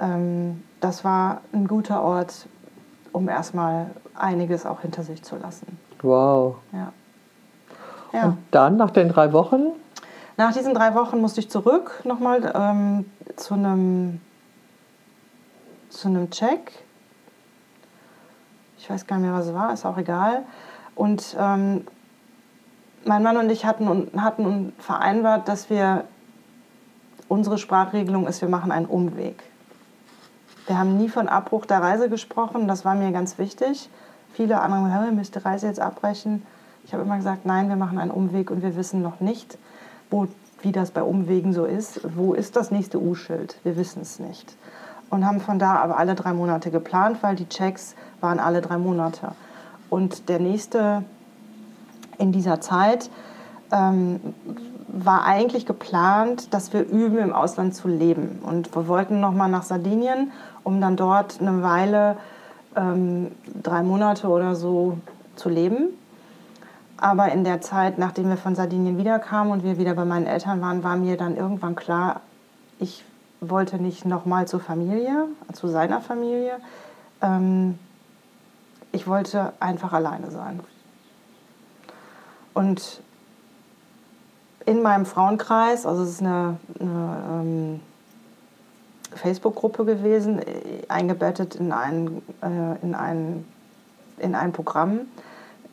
[0.00, 2.46] ähm, das war ein guter Ort,
[3.12, 5.78] um erstmal einiges auch hinter sich zu lassen.
[6.02, 6.56] Wow.
[6.72, 6.92] Ja.
[8.12, 8.24] ja.
[8.24, 9.66] Und dann nach den drei Wochen?
[10.36, 13.04] Nach diesen drei Wochen musste ich zurück nochmal ähm,
[13.36, 14.20] zu einem
[15.90, 16.72] zu einem Check.
[18.78, 20.42] Ich weiß gar nicht mehr, was es war, ist auch egal.
[20.96, 21.86] Und ähm,
[23.04, 26.04] mein Mann und ich hatten, hatten vereinbart, dass wir,
[27.28, 29.42] unsere Sprachregelung ist, wir machen einen Umweg.
[30.66, 33.88] Wir haben nie von Abbruch der Reise gesprochen, das war mir ganz wichtig.
[34.32, 36.46] Viele andere haben, müsst die Reise jetzt abbrechen.
[36.84, 39.58] Ich habe immer gesagt, nein, wir machen einen Umweg und wir wissen noch nicht,
[40.10, 40.28] wo,
[40.62, 42.00] wie das bei Umwegen so ist.
[42.16, 43.56] Wo ist das nächste U-Schild?
[43.64, 44.56] Wir wissen es nicht.
[45.08, 48.78] Und haben von da aber alle drei Monate geplant, weil die Checks waren alle drei
[48.78, 49.32] Monate.
[49.88, 51.04] Und der nächste
[52.20, 53.10] in dieser Zeit
[53.72, 54.20] ähm,
[54.88, 58.40] war eigentlich geplant, dass wir üben, im Ausland zu leben.
[58.42, 60.32] Und wir wollten noch mal nach Sardinien,
[60.64, 62.16] um dann dort eine Weile,
[62.76, 64.98] ähm, drei Monate oder so,
[65.36, 65.88] zu leben.
[66.96, 70.60] Aber in der Zeit, nachdem wir von Sardinien wiederkamen und wir wieder bei meinen Eltern
[70.60, 72.20] waren, war mir dann irgendwann klar,
[72.78, 73.04] ich
[73.40, 76.58] wollte nicht nochmal zur Familie, zu seiner Familie.
[77.22, 77.78] Ähm,
[78.92, 80.60] ich wollte einfach alleine sein.
[82.60, 83.00] Und
[84.66, 87.80] in meinem Frauenkreis, also es ist eine, eine ähm,
[89.14, 93.46] Facebook-Gruppe gewesen, äh, eingebettet in ein, äh, in ein,
[94.18, 95.00] in ein Programm,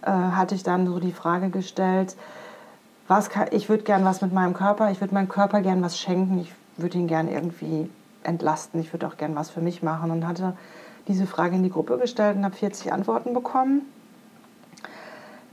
[0.01, 2.15] äh, hatte ich dann so die Frage gestellt,
[3.09, 5.99] was kann, ich würde gern was mit meinem Körper, ich würde meinem Körper gern was
[5.99, 7.89] schenken, ich würde ihn gern irgendwie
[8.23, 10.55] entlasten, ich würde auch gern was für mich machen und hatte
[11.09, 13.81] diese Frage in die Gruppe gestellt und habe 40 Antworten bekommen.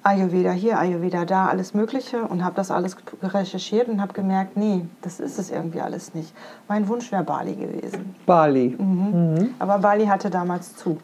[0.06, 4.86] Ayurveda hier, Ayurveda da, alles Mögliche und habe das alles recherchiert und habe gemerkt, nee,
[5.00, 6.34] das ist es irgendwie alles nicht.
[6.68, 8.14] Mein Wunsch wäre Bali gewesen.
[8.26, 8.76] Bali.
[8.78, 9.34] Mhm.
[9.34, 9.54] Mhm.
[9.58, 10.98] Aber Bali hatte damals zu.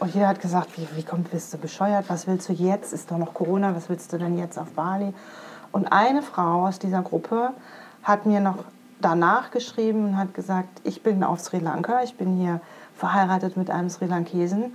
[0.00, 2.06] Und jeder hat gesagt, wie, wie kommt, bist du bescheuert?
[2.08, 2.94] Was willst du jetzt?
[2.94, 5.12] Ist doch noch Corona, was willst du denn jetzt auf Bali?
[5.70, 7.50] Und eine Frau aus dieser Gruppe
[8.02, 8.64] hat mir noch
[9.02, 12.62] danach geschrieben und hat gesagt, ich bin auf Sri Lanka, ich bin hier
[12.96, 14.74] verheiratet mit einem Sri Lankesen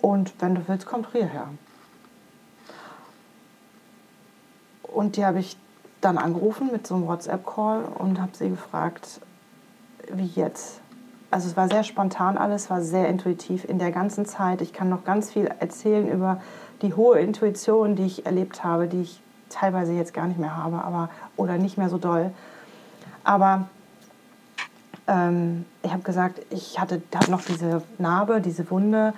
[0.00, 1.48] und wenn du willst, komm hierher.
[4.92, 5.56] Und die habe ich
[6.00, 9.20] dann angerufen mit so einem WhatsApp-Call und habe sie gefragt,
[10.12, 10.80] wie jetzt.
[11.30, 14.60] Also es war sehr spontan alles, war sehr intuitiv in der ganzen Zeit.
[14.62, 16.40] Ich kann noch ganz viel erzählen über
[16.82, 20.82] die hohe Intuition, die ich erlebt habe, die ich teilweise jetzt gar nicht mehr habe,
[20.82, 22.32] aber oder nicht mehr so doll.
[23.22, 23.68] Aber
[25.06, 29.12] ähm, ich habe gesagt, ich hatte, hatte noch diese Narbe, diese Wunde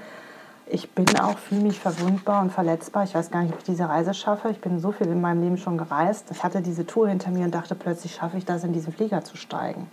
[0.72, 3.04] ich bin auch, fühle mich verwundbar und verletzbar.
[3.04, 4.48] Ich weiß gar nicht, ob ich diese Reise schaffe.
[4.48, 6.30] Ich bin so viel in meinem Leben schon gereist.
[6.30, 9.22] Ich hatte diese Tour hinter mir und dachte plötzlich, schaffe ich das, in diesen Flieger
[9.22, 9.90] zu steigen.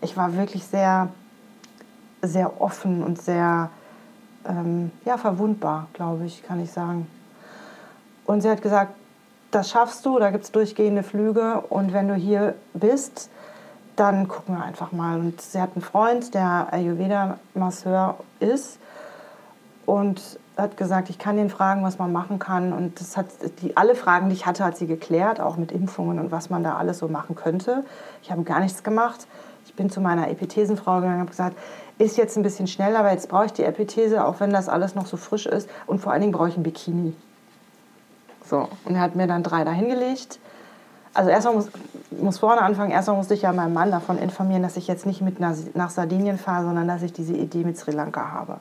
[0.00, 1.10] Ich war wirklich sehr,
[2.22, 3.68] sehr offen und sehr
[4.48, 7.06] ähm, ja, verwundbar, glaube ich, kann ich sagen.
[8.24, 8.94] Und sie hat gesagt,
[9.50, 13.28] das schaffst du, da gibt es durchgehende Flüge und wenn du hier bist,
[13.96, 15.20] dann gucken wir einfach mal.
[15.20, 18.78] Und sie hat einen Freund, der Ayurveda-Masseur ist
[19.88, 22.74] und hat gesagt, ich kann den fragen, was man machen kann.
[22.74, 23.26] Und das hat
[23.62, 26.62] die, alle Fragen, die ich hatte, hat sie geklärt, auch mit Impfungen und was man
[26.62, 27.84] da alles so machen könnte.
[28.22, 29.26] Ich habe gar nichts gemacht.
[29.64, 31.56] Ich bin zu meiner Epithesenfrau gegangen und habe gesagt,
[31.96, 34.94] ist jetzt ein bisschen schnell, aber jetzt brauche ich die Epithese, auch wenn das alles
[34.94, 35.70] noch so frisch ist.
[35.86, 37.14] Und vor allen Dingen brauche ich ein Bikini.
[38.44, 40.38] So, und er hat mir dann drei dahingelegt.
[41.14, 41.70] Also erstmal muss,
[42.10, 45.22] muss vorne anfangen, erstmal musste ich ja meinen Mann davon informieren, dass ich jetzt nicht
[45.22, 48.58] mit nach Sardinien fahre, sondern dass ich diese Idee mit Sri Lanka habe.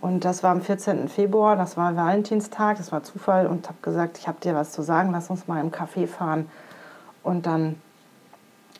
[0.00, 1.08] Und das war am 14.
[1.08, 4.82] Februar, das war Valentinstag, das war Zufall und habe gesagt, ich habe dir was zu
[4.82, 6.48] sagen, lass uns mal im Café fahren.
[7.22, 7.76] Und dann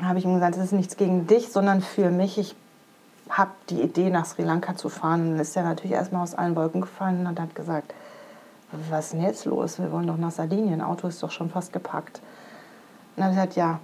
[0.02, 2.38] habe ich ihm gesagt, das ist nichts gegen dich, sondern für mich.
[2.38, 2.56] Ich
[3.28, 5.20] habe die Idee, nach Sri Lanka zu fahren.
[5.22, 7.94] Und dann ist er natürlich erstmal aus allen Wolken gefallen und hat gesagt,
[8.88, 9.78] was ist denn jetzt los?
[9.78, 12.18] Wir wollen doch nach Sardinien, Auto ist doch schon fast gepackt.
[13.16, 13.80] Und dann habe ich gesagt, ja,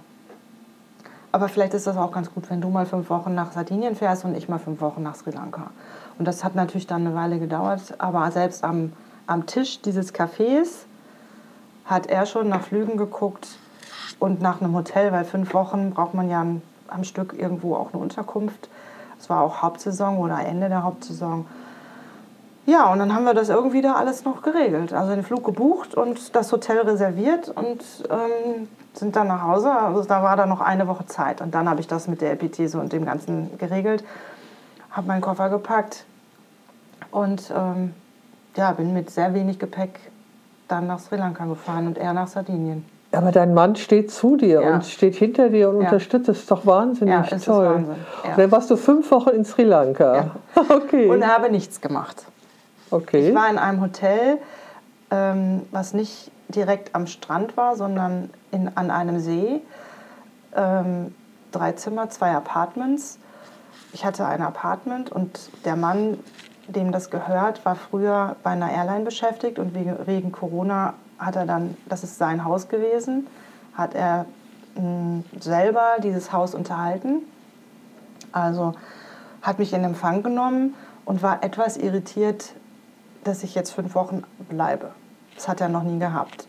[1.31, 4.25] aber vielleicht ist das auch ganz gut, wenn du mal fünf Wochen nach Sardinien fährst
[4.25, 5.69] und ich mal fünf Wochen nach Sri Lanka.
[6.17, 8.93] Und das hat natürlich dann eine Weile gedauert, aber selbst am,
[9.27, 10.85] am Tisch dieses Cafés
[11.85, 13.47] hat er schon nach Flügen geguckt
[14.19, 16.45] und nach einem Hotel, weil fünf Wochen braucht man ja
[16.87, 18.69] am Stück irgendwo auch eine Unterkunft.
[19.19, 21.45] Es war auch Hauptsaison oder Ende der Hauptsaison.
[22.65, 24.91] Ja, und dann haben wir das irgendwie da alles noch geregelt.
[24.91, 29.71] Also den Flug gebucht und das Hotel reserviert und ähm, sind dann nach Hause.
[29.71, 31.39] Also da war dann noch eine Woche Zeit.
[31.39, 34.03] Und dann habe ich das mit der Epithese und dem Ganzen geregelt,
[34.91, 36.05] habe meinen Koffer gepackt
[37.11, 37.93] und ähm,
[38.55, 39.99] ja, bin mit sehr wenig Gepäck
[40.67, 42.85] dann nach Sri Lanka gefahren und er nach Sardinien.
[43.11, 44.73] Aber dein Mann steht zu dir ja.
[44.73, 45.87] und steht hinter dir und ja.
[45.87, 46.27] unterstützt.
[46.27, 47.65] Das ist doch wahnsinnig ja, ist toll.
[47.65, 47.95] Wahnsinn.
[48.25, 48.35] Ja.
[48.35, 50.31] Dann warst du fünf Wochen in Sri Lanka.
[50.69, 51.07] Okay.
[51.07, 52.25] Und habe nichts gemacht.
[52.89, 53.29] Okay.
[53.29, 54.39] Ich war in einem Hotel,
[55.11, 59.61] ähm, was nicht direkt am Strand war, sondern in, an einem See.
[60.55, 61.13] Ähm,
[61.51, 63.19] drei Zimmer, zwei Apartments.
[63.93, 66.19] Ich hatte ein Apartment und der Mann,
[66.67, 71.75] dem das gehört, war früher bei einer Airline beschäftigt und wegen, Corona hat er dann,
[71.87, 73.27] das ist sein Haus gewesen,
[73.73, 74.25] hat er
[74.75, 77.23] hm, selber dieses Haus unterhalten.
[78.31, 78.73] Also
[79.41, 82.53] hat mich in Empfang genommen und war etwas irritiert,
[83.23, 84.91] dass ich jetzt fünf Wochen bleibe.
[85.35, 86.47] Das hat er noch nie gehabt.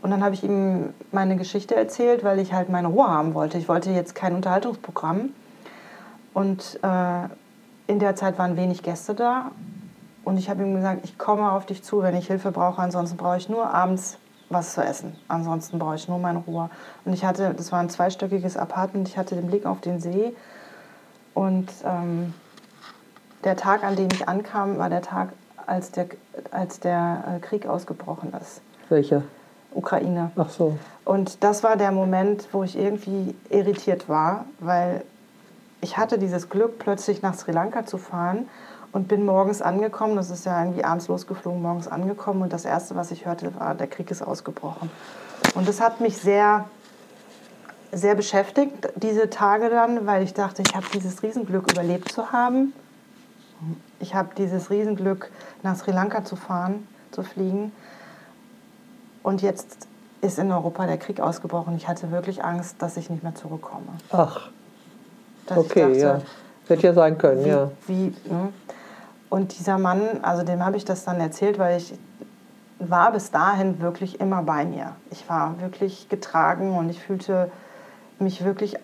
[0.00, 3.58] Und dann habe ich ihm meine Geschichte erzählt, weil ich halt meine Ruhe haben wollte.
[3.58, 5.30] Ich wollte jetzt kein Unterhaltungsprogramm.
[6.38, 7.24] Und äh,
[7.88, 9.50] in der Zeit waren wenig Gäste da.
[10.22, 12.80] Und ich habe ihm gesagt, ich komme auf dich zu, wenn ich Hilfe brauche.
[12.80, 15.16] Ansonsten brauche ich nur abends was zu essen.
[15.26, 16.70] Ansonsten brauche ich nur meine Ruhe.
[17.04, 20.32] Und ich hatte, das war ein zweistöckiges Apartment, ich hatte den Blick auf den See.
[21.34, 22.32] Und ähm,
[23.42, 25.30] der Tag, an dem ich ankam, war der Tag,
[25.66, 26.06] als der,
[26.52, 28.60] als der äh, Krieg ausgebrochen ist.
[28.90, 29.24] Welcher?
[29.74, 30.30] Ukraine.
[30.36, 30.78] Ach so.
[31.04, 35.02] Und das war der Moment, wo ich irgendwie irritiert war, weil
[35.80, 38.48] ich hatte dieses Glück, plötzlich nach Sri Lanka zu fahren
[38.92, 40.16] und bin morgens angekommen.
[40.16, 42.42] Das ist ja irgendwie abends losgeflogen, morgens angekommen.
[42.42, 44.90] Und das Erste, was ich hörte, war, der Krieg ist ausgebrochen.
[45.54, 46.64] Und das hat mich sehr,
[47.92, 52.72] sehr beschäftigt, diese Tage dann, weil ich dachte, ich habe dieses Riesenglück überlebt zu haben.
[54.00, 55.30] Ich habe dieses Riesenglück,
[55.62, 57.72] nach Sri Lanka zu fahren, zu fliegen.
[59.22, 59.88] Und jetzt
[60.20, 61.76] ist in Europa der Krieg ausgebrochen.
[61.76, 63.86] Ich hatte wirklich Angst, dass ich nicht mehr zurückkomme.
[64.10, 64.50] Ach.
[65.56, 66.20] Okay, dachte, ja.
[66.68, 67.70] Hätte ja sein können, wie, ja.
[67.86, 68.52] Wie, ne?
[69.30, 71.94] Und dieser Mann, also dem habe ich das dann erzählt, weil ich
[72.78, 74.94] war bis dahin wirklich immer bei mir.
[75.10, 77.50] Ich war wirklich getragen und ich fühlte
[78.18, 78.76] mich wirklich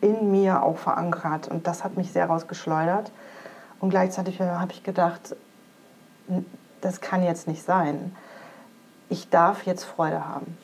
[0.00, 1.48] in mir auch verankert.
[1.48, 3.12] Und das hat mich sehr rausgeschleudert.
[3.80, 5.36] Und gleichzeitig habe ich gedacht,
[6.80, 8.16] das kann jetzt nicht sein.
[9.08, 10.56] Ich darf jetzt Freude haben.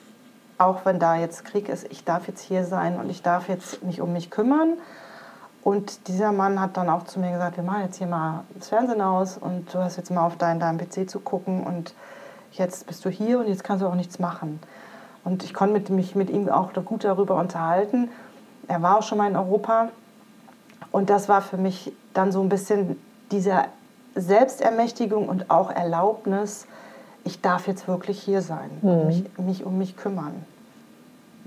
[0.56, 3.84] Auch wenn da jetzt Krieg ist, ich darf jetzt hier sein und ich darf jetzt
[3.84, 4.78] mich um mich kümmern
[5.68, 8.70] und dieser Mann hat dann auch zu mir gesagt, wir machen jetzt hier mal das
[8.70, 11.92] Fernsehen aus und du hast jetzt mal auf deinen, deinem PC zu gucken und
[12.52, 14.60] jetzt bist du hier und jetzt kannst du auch nichts machen.
[15.24, 18.08] Und ich konnte mit, mich mit ihm auch gut darüber unterhalten.
[18.66, 19.90] Er war auch schon mal in Europa
[20.90, 22.98] und das war für mich dann so ein bisschen
[23.30, 23.64] diese
[24.14, 26.66] Selbstermächtigung und auch Erlaubnis,
[27.24, 28.88] ich darf jetzt wirklich hier sein mhm.
[28.88, 30.46] und mich, mich um mich kümmern.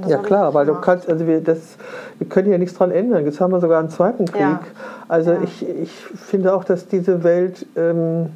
[0.01, 1.77] Das ja klar, weil du kannst, also wir, das,
[2.17, 3.25] wir können ja nichts dran ändern.
[3.25, 4.41] Jetzt haben wir sogar einen zweiten Krieg.
[4.41, 4.59] Ja.
[5.07, 5.41] Also ja.
[5.43, 8.29] Ich, ich finde auch, dass diese Welt ähm,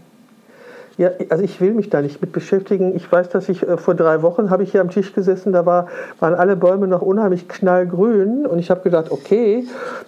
[0.97, 2.95] Ja, also ich will mich da nicht mit beschäftigen.
[2.95, 5.65] Ich weiß, dass ich äh, vor drei Wochen habe ich hier am Tisch gesessen, da
[5.65, 5.87] war,
[6.19, 9.65] waren alle Bäume noch unheimlich knallgrün und ich habe gedacht, okay,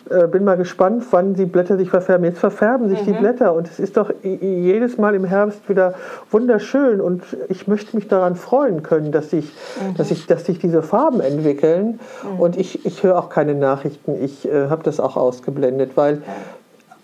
[0.09, 2.25] äh, bin mal gespannt, wann die Blätter sich verfärben.
[2.25, 3.05] Jetzt verfärben sich mhm.
[3.05, 5.93] die Blätter und es ist doch jedes Mal im Herbst wieder
[6.31, 9.95] wunderschön und ich möchte mich daran freuen können, dass sich, mhm.
[9.97, 12.39] dass ich, dass sich diese Farben entwickeln mhm.
[12.39, 14.15] und ich, ich höre auch keine Nachrichten.
[14.23, 16.21] Ich äh, habe das auch ausgeblendet, weil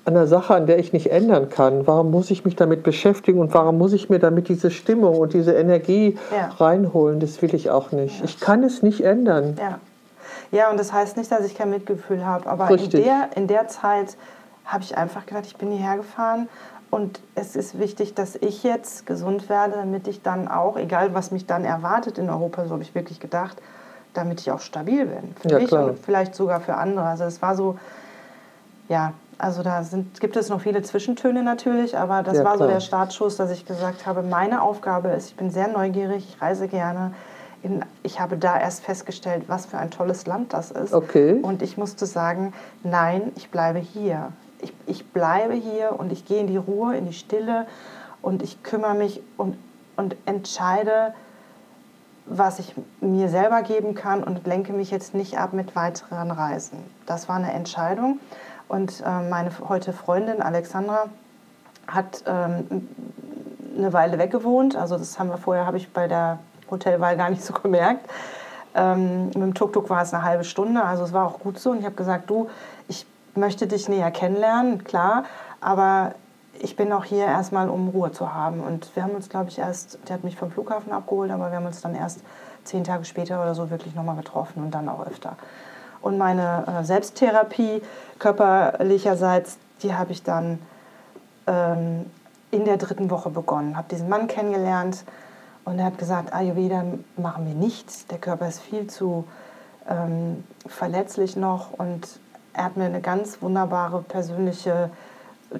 [0.05, 1.87] an einer Sache, an der ich nicht ändern kann.
[1.87, 5.33] Warum muss ich mich damit beschäftigen und warum muss ich mir damit diese Stimmung und
[5.33, 6.49] diese Energie ja.
[6.57, 7.19] reinholen?
[7.19, 8.19] Das will ich auch nicht.
[8.19, 8.25] Ja.
[8.25, 9.55] Ich kann es nicht ändern.
[9.57, 9.79] Ja.
[10.51, 13.69] ja, und das heißt nicht, dass ich kein Mitgefühl habe, aber in der, in der
[13.69, 14.17] Zeit
[14.65, 16.49] habe ich einfach gedacht, ich bin hierher gefahren
[16.89, 21.31] und es ist wichtig, dass ich jetzt gesund werde, damit ich dann auch, egal was
[21.31, 23.57] mich dann erwartet in Europa, so habe ich wirklich gedacht,
[24.13, 25.33] damit ich auch stabil bin.
[25.41, 25.85] Für mich klar.
[25.85, 27.05] und vielleicht sogar für andere.
[27.05, 27.77] Also es war so,
[28.89, 32.65] ja, also da sind, gibt es noch viele Zwischentöne natürlich, aber das ja, war so
[32.65, 36.69] der Startschuss, dass ich gesagt habe, meine Aufgabe ist, ich bin sehr neugierig, ich reise
[36.69, 37.13] gerne.
[37.61, 40.93] In, ich habe da erst festgestellt, was für ein tolles Land das ist.
[40.93, 41.39] Okay.
[41.41, 42.53] Und ich musste sagen,
[42.83, 44.31] nein, ich bleibe hier.
[44.61, 47.67] Ich, ich bleibe hier und ich gehe in die Ruhe, in die Stille
[48.21, 49.57] und ich kümmere mich und,
[49.97, 51.13] und entscheide,
[52.25, 56.77] was ich mir selber geben kann und lenke mich jetzt nicht ab mit weiteren Reisen.
[57.05, 58.19] Das war eine Entscheidung.
[58.73, 61.05] Und äh, meine heute Freundin Alexandra
[61.85, 62.87] hat ähm,
[63.77, 64.75] eine Weile weggewohnt.
[64.75, 66.39] Also das haben wir vorher, habe ich bei der
[66.71, 68.09] Hotelwahl gar nicht so gemerkt.
[68.73, 71.69] Ähm, mit dem Tuk-Tuk war es eine halbe Stunde, also es war auch gut so.
[71.69, 72.49] Und ich habe gesagt, du,
[72.87, 73.05] ich
[73.35, 75.25] möchte dich näher kennenlernen, klar,
[75.61, 76.15] aber
[76.59, 78.59] ich bin auch hier erstmal, um Ruhe zu haben.
[78.59, 81.57] Und wir haben uns, glaube ich, erst, der hat mich vom Flughafen abgeholt, aber wir
[81.57, 82.21] haben uns dann erst
[82.63, 85.37] zehn Tage später oder so wirklich nochmal getroffen und dann auch öfter.
[86.03, 87.81] Und meine äh, Selbsttherapie
[88.19, 90.59] körperlicherseits, die habe ich dann
[91.47, 92.05] ähm,
[92.51, 93.77] in der dritten Woche begonnen.
[93.77, 95.05] Habe diesen Mann kennengelernt
[95.63, 96.83] und er hat gesagt, Ayurveda
[97.15, 98.11] machen wir nicht.
[98.11, 99.23] Der Körper ist viel zu
[99.89, 102.19] ähm, verletzlich noch und
[102.51, 104.89] er hat mir eine ganz wunderbare persönliche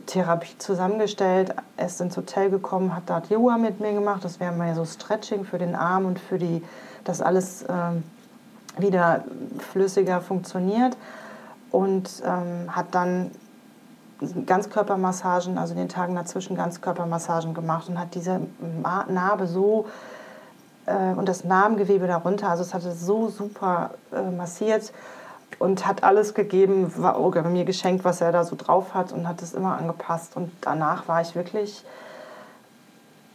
[0.08, 1.56] Therapie zusammengestellt.
[1.77, 4.25] Er ist ins Hotel gekommen, hat dort Yoga mit mir gemacht.
[4.25, 6.63] Das wäre mal so Stretching für den Arm und für die,
[7.06, 8.03] das alles ähm,
[8.77, 9.23] wieder
[9.71, 10.97] flüssiger funktioniert
[11.71, 13.31] und ähm, hat dann
[14.45, 18.41] Ganzkörpermassagen, also in den Tagen dazwischen Ganzkörpermassagen gemacht und hat diese
[19.07, 19.88] Narbe so
[20.86, 24.93] äh, und das Narbengewebe darunter, also es hatte so super äh, massiert
[25.59, 29.41] und hat alles gegeben, war mir geschenkt, was er da so drauf hat und hat
[29.41, 31.83] es immer angepasst und danach war ich wirklich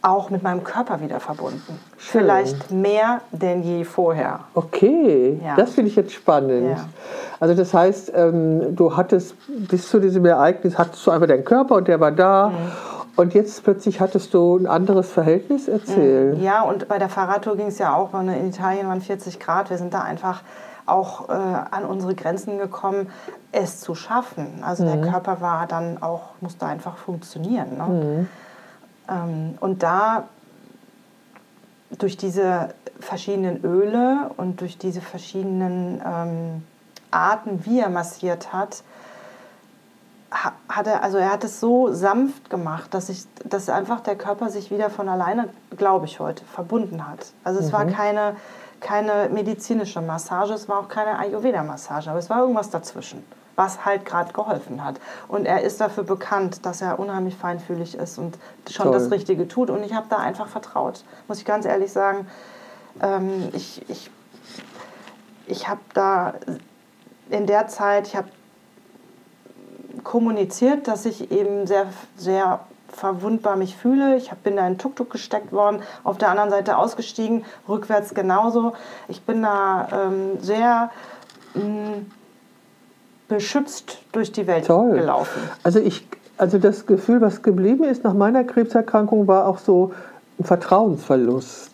[0.01, 1.79] auch mit meinem Körper wieder verbunden.
[1.97, 2.21] Schön.
[2.21, 4.41] Vielleicht mehr denn je vorher.
[4.53, 5.55] Okay, ja.
[5.55, 6.71] das finde ich jetzt spannend.
[6.71, 6.85] Ja.
[7.39, 11.75] Also das heißt, ähm, du hattest bis zu diesem Ereignis, hattest du einfach deinen Körper
[11.75, 12.49] und der war da.
[12.49, 12.55] Mhm.
[13.15, 16.37] Und jetzt plötzlich hattest du ein anderes Verhältnis erzählt.
[16.37, 16.43] Mhm.
[16.43, 19.77] Ja, und bei der Fahrradtour ging es ja auch, in Italien waren 40 Grad, wir
[19.77, 20.41] sind da einfach
[20.85, 23.09] auch äh, an unsere Grenzen gekommen,
[23.51, 24.63] es zu schaffen.
[24.63, 25.01] Also mhm.
[25.01, 27.77] der Körper war dann auch, musste einfach funktionieren.
[27.77, 27.83] Ne?
[27.83, 28.27] Mhm.
[29.09, 30.27] Ähm, und da
[31.97, 36.63] durch diese verschiedenen Öle und durch diese verschiedenen ähm,
[37.11, 38.83] Arten, wie er massiert hat,
[40.67, 44.51] hat er, also er hat es so sanft gemacht, dass, ich, dass einfach der Körper
[44.51, 47.31] sich wieder von alleine, glaube ich heute, verbunden hat.
[47.43, 47.71] Also es mhm.
[47.71, 48.35] war keine,
[48.79, 53.23] keine medizinische Massage, es war auch keine Ayurveda-Massage, aber es war irgendwas dazwischen
[53.59, 55.01] was halt gerade geholfen hat.
[55.27, 58.37] Und er ist dafür bekannt, dass er unheimlich feinfühlig ist und
[58.69, 58.93] schon Toll.
[58.93, 59.69] das Richtige tut.
[59.69, 62.25] Und ich habe da einfach vertraut, muss ich ganz ehrlich sagen.
[63.01, 64.09] Ähm, ich ich,
[65.45, 66.35] ich habe da
[67.29, 68.29] in der Zeit, ich habe
[70.05, 74.15] kommuniziert, dass ich eben sehr, sehr verwundbar mich fühle.
[74.15, 78.71] Ich bin da in Tuk-Tuk gesteckt worden, auf der anderen Seite ausgestiegen, rückwärts genauso.
[79.09, 80.91] Ich bin da ähm, sehr
[81.55, 82.11] mh, mm,
[83.29, 84.93] beschützt durch die Welt Toll.
[84.93, 85.39] gelaufen.
[85.63, 86.05] Also ich,
[86.37, 89.93] also das Gefühl, was geblieben ist nach meiner Krebserkrankung, war auch so
[90.39, 91.71] ein Vertrauensverlust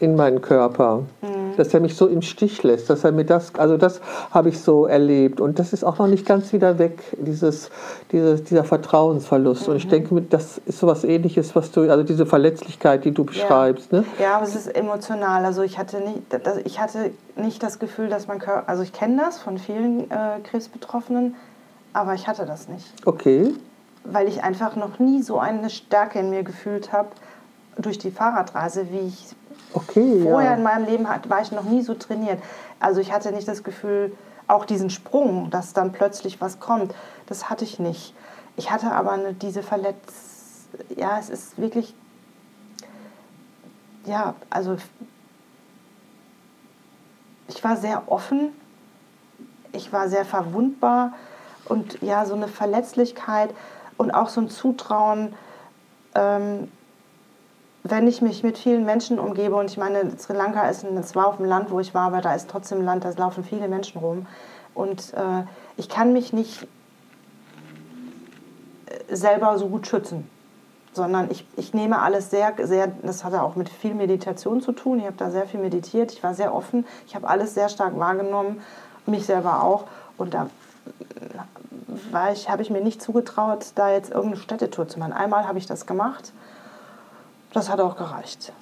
[0.00, 1.41] in meinen Körper, mhm.
[1.56, 4.60] Dass er mich so im Stich lässt, dass er mir das, also das habe ich
[4.60, 7.70] so erlebt und das ist auch noch nicht ganz wieder weg, dieses,
[8.10, 9.66] dieses dieser Vertrauensverlust.
[9.66, 9.70] Mhm.
[9.70, 9.90] Und ich mhm.
[9.90, 13.92] denke, das ist so was Ähnliches, was du, also diese Verletzlichkeit, die du beschreibst.
[13.92, 14.04] Ja, ne?
[14.18, 15.44] ja aber es ist emotional.
[15.44, 16.22] Also ich hatte nicht,
[16.64, 20.40] ich hatte nicht das Gefühl, dass mein Körper, also ich kenne das von vielen äh,
[20.44, 21.34] Krebsbetroffenen,
[21.92, 22.92] aber ich hatte das nicht.
[23.04, 23.54] Okay.
[24.04, 27.08] Weil ich einfach noch nie so eine Stärke in mir gefühlt habe
[27.78, 29.34] durch die Fahrradreise, wie ich
[29.74, 30.56] Okay, Vorher ja.
[30.56, 32.42] in meinem Leben war ich noch nie so trainiert.
[32.80, 34.16] Also ich hatte nicht das Gefühl,
[34.48, 36.94] auch diesen Sprung, dass dann plötzlich was kommt,
[37.26, 38.14] das hatte ich nicht.
[38.56, 40.30] Ich hatte aber eine, diese Verletz...
[40.96, 41.94] Ja, es ist wirklich
[44.06, 44.76] ja, also
[47.48, 48.48] ich war sehr offen,
[49.72, 51.12] ich war sehr verwundbar
[51.66, 53.54] und ja, so eine Verletzlichkeit
[53.96, 55.34] und auch so ein Zutrauen,
[56.14, 56.70] ähm,
[57.84, 61.14] wenn ich mich mit vielen Menschen umgebe und ich meine, Sri Lanka ist ein, es
[61.16, 63.68] war auf dem Land, wo ich war, aber da ist trotzdem Land, da laufen viele
[63.68, 64.26] Menschen rum
[64.74, 65.44] und äh,
[65.76, 66.66] ich kann mich nicht
[68.86, 70.28] äh, selber so gut schützen
[70.92, 74.98] sondern ich, ich nehme alles sehr, sehr, das hatte auch mit viel Meditation zu tun.
[74.98, 77.98] Ich habe da sehr viel meditiert, ich war sehr offen, ich habe alles sehr stark
[77.98, 78.60] wahrgenommen,
[79.06, 79.84] mich selber auch.
[80.18, 80.50] Und da
[82.10, 85.12] war ich, habe ich mir nicht zugetraut, da jetzt irgendeine Städtetour zu machen.
[85.12, 86.32] Einmal habe ich das gemacht,
[87.52, 88.52] das hat auch gereicht.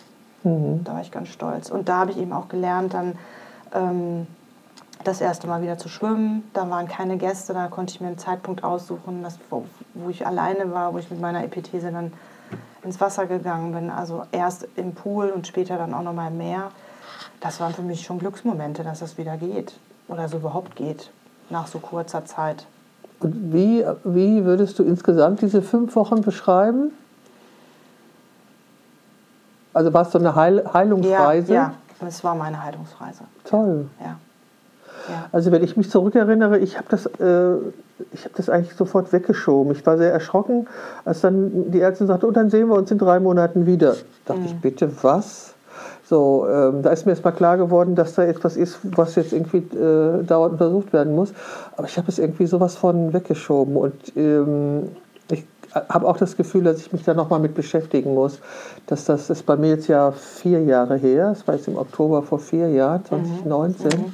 [0.43, 0.85] Mhm.
[0.85, 1.71] Da war ich ganz stolz.
[1.71, 3.19] Und da habe ich eben auch gelernt, dann
[3.75, 4.27] ähm,
[5.05, 6.49] das erste Mal wieder zu schwimmen.
[6.53, 9.65] Da waren keine Gäste, da konnte ich mir einen Zeitpunkt aussuchen, das, wo,
[9.95, 12.13] wo ich alleine war, wo ich mit meiner Epithese dann
[12.83, 13.91] ins Wasser gegangen bin.
[13.91, 16.71] Also erst im Pool und später dann auch nochmal im Meer.
[17.41, 19.79] Das waren für mich schon Glücksmomente, dass das wieder geht
[20.09, 21.11] oder so überhaupt geht
[21.49, 22.67] nach so kurzer Zeit.
[23.21, 26.93] Und wie, wie würdest du insgesamt diese fünf Wochen beschreiben?
[29.81, 31.55] Also war es so eine Heil Heilungsreise?
[31.55, 31.73] Ja,
[32.03, 33.23] ja, es war meine Heilungsreise.
[33.45, 33.87] Toll.
[33.99, 34.19] Ja.
[35.33, 37.55] Also wenn ich mich zurückerinnere, ich habe das, äh,
[38.25, 39.73] hab das eigentlich sofort weggeschoben.
[39.73, 40.69] Ich war sehr erschrocken,
[41.07, 43.93] als dann die Ärztin sagte, und dann sehen wir uns in drei Monaten wieder.
[44.27, 44.47] Da dachte mhm.
[44.49, 45.55] ich, bitte was?
[46.05, 49.33] So, ähm, da ist mir erst mal klar geworden, dass da etwas ist, was jetzt
[49.33, 51.33] irgendwie äh, dauernd untersucht werden muss.
[51.75, 53.77] Aber ich habe es irgendwie sowas von weggeschoben.
[53.77, 55.10] Und ähm, ich
[55.75, 58.41] habe auch das Gefühl, dass ich mich da nochmal mit beschäftigen muss.
[58.87, 61.31] Dass das ist bei mir jetzt ja vier Jahre her.
[61.31, 63.91] Das war jetzt im Oktober vor vier Jahren, 2019.
[63.91, 64.05] Mhm.
[64.07, 64.13] Mhm.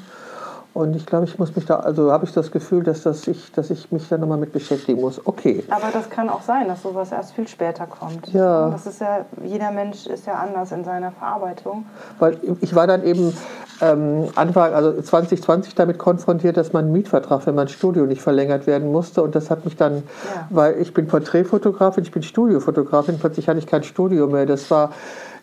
[0.76, 3.50] Und ich glaube, ich muss mich da, also habe ich das Gefühl, dass, das ich,
[3.52, 5.26] dass ich mich da nochmal mit beschäftigen muss.
[5.26, 5.64] Okay.
[5.70, 8.30] Aber das kann auch sein, dass sowas erst viel später kommt.
[8.34, 8.68] Ja.
[8.68, 11.86] Das ist ja, jeder Mensch ist ja anders in seiner Verarbeitung.
[12.18, 13.34] Weil ich war dann eben
[13.80, 18.92] ähm, Anfang, also 2020 damit konfrontiert, dass mein Mietvertrag für mein Studio nicht verlängert werden
[18.92, 19.22] musste.
[19.22, 20.02] Und das hat mich dann,
[20.34, 20.46] ja.
[20.50, 24.44] weil ich bin Porträtfotografin, ich bin Studiofotografin, plötzlich hatte ich kein Studio mehr.
[24.44, 24.90] Das war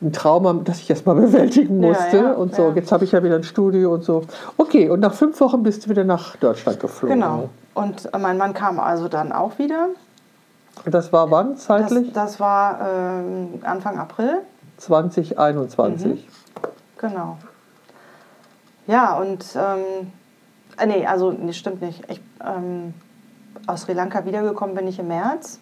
[0.03, 2.17] ein Trauma, das ich erst mal bewältigen musste.
[2.17, 2.75] Ja, ja, und so, ja.
[2.75, 4.23] jetzt habe ich ja wieder ein Studio und so.
[4.57, 7.19] Okay, und nach fünf Wochen bist du wieder nach Deutschland geflogen.
[7.19, 7.49] Genau.
[7.73, 9.89] Und mein Mann kam also dann auch wieder.
[10.85, 12.11] Und das war wann zeitlich?
[12.13, 14.41] Das, das war äh, Anfang April.
[14.77, 16.07] 2021.
[16.07, 16.19] Mhm.
[16.97, 17.37] Genau.
[18.87, 20.11] Ja, und ähm,
[20.77, 22.03] äh, nee, also nee, stimmt nicht.
[22.09, 22.93] Ich, ähm,
[23.67, 25.59] aus Sri Lanka wiedergekommen bin ich im März.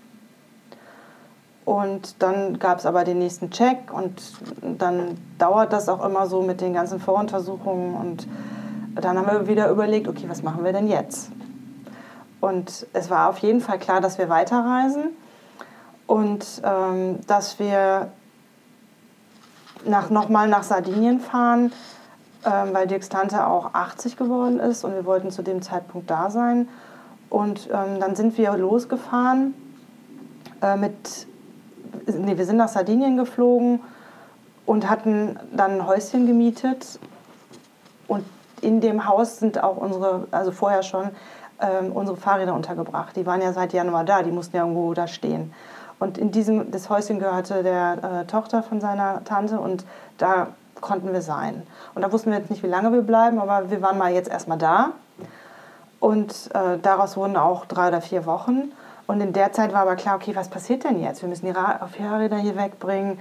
[1.65, 4.21] Und dann gab es aber den nächsten Check und
[4.61, 7.95] dann dauert das auch immer so mit den ganzen Voruntersuchungen.
[7.95, 8.27] Und
[8.95, 11.31] dann haben wir wieder überlegt, okay, was machen wir denn jetzt?
[12.39, 15.09] Und es war auf jeden Fall klar, dass wir weiterreisen
[16.07, 18.11] und ähm, dass wir
[19.85, 21.71] nach, nochmal nach Sardinien fahren,
[22.43, 26.31] ähm, weil Dirks Tante auch 80 geworden ist und wir wollten zu dem Zeitpunkt da
[26.31, 26.67] sein.
[27.29, 29.53] Und ähm, dann sind wir losgefahren
[30.61, 31.27] äh, mit
[32.19, 33.81] nee, wir sind nach Sardinien geflogen
[34.65, 36.99] und hatten dann ein Häuschen gemietet.
[38.07, 38.25] Und
[38.61, 41.09] in dem Haus sind auch unsere, also vorher schon,
[41.59, 43.15] ähm, unsere Fahrräder untergebracht.
[43.15, 45.53] Die waren ja seit Januar da, die mussten ja irgendwo da stehen.
[45.99, 49.85] Und in diesem, das Häuschen gehörte der äh, Tochter von seiner Tante und
[50.17, 50.47] da
[50.79, 51.61] konnten wir sein.
[51.93, 54.29] Und da wussten wir jetzt nicht, wie lange wir bleiben, aber wir waren mal jetzt
[54.29, 54.91] erstmal da.
[55.99, 58.71] Und äh, daraus wurden auch drei oder vier Wochen.
[59.07, 61.21] Und in der Zeit war aber klar, okay, was passiert denn jetzt?
[61.21, 63.19] Wir müssen die Fahrräder hier wegbringen,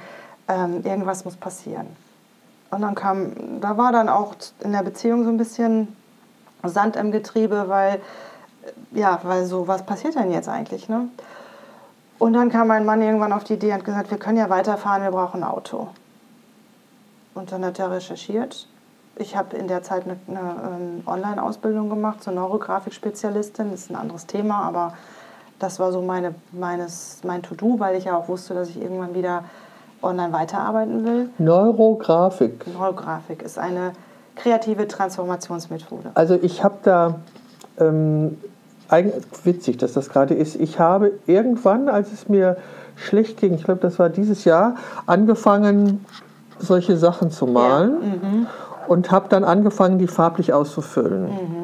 [0.49, 1.87] ähm, irgendwas muss passieren.
[2.71, 5.97] Und dann kam, da war dann auch in der Beziehung so ein bisschen
[6.63, 8.01] Sand im Getriebe, weil,
[8.93, 11.09] ja, weil so, was passiert denn jetzt eigentlich, ne?
[12.19, 15.03] Und dann kam mein Mann irgendwann auf die Idee und gesagt, wir können ja weiterfahren,
[15.03, 15.89] wir brauchen ein Auto.
[17.35, 18.69] Und dann hat er recherchiert.
[19.17, 23.71] Ich habe in der Zeit eine, eine ähm, Online-Ausbildung gemacht zur Neurografikspezialistin.
[23.71, 24.93] Das ist ein anderes Thema, aber
[25.61, 29.15] das war so meine, meines, mein To-Do, weil ich ja auch wusste, dass ich irgendwann
[29.15, 29.45] wieder
[30.03, 31.31] online weiterarbeiten will.
[31.39, 32.67] Neurografik.
[32.67, 33.93] Neurografik ist eine
[34.35, 36.11] kreative Transformationsmethode.
[36.15, 37.21] Also ich habe da,
[37.79, 38.39] ähm,
[39.45, 42.57] witzig, dass das gerade ist, ich habe irgendwann, als es mir
[42.97, 46.05] schlecht ging, ich glaube, das war dieses Jahr, angefangen,
[46.59, 48.29] solche Sachen zu malen ja.
[48.29, 48.47] mhm.
[48.89, 51.25] und habe dann angefangen, die farblich auszufüllen.
[51.25, 51.60] Mhm.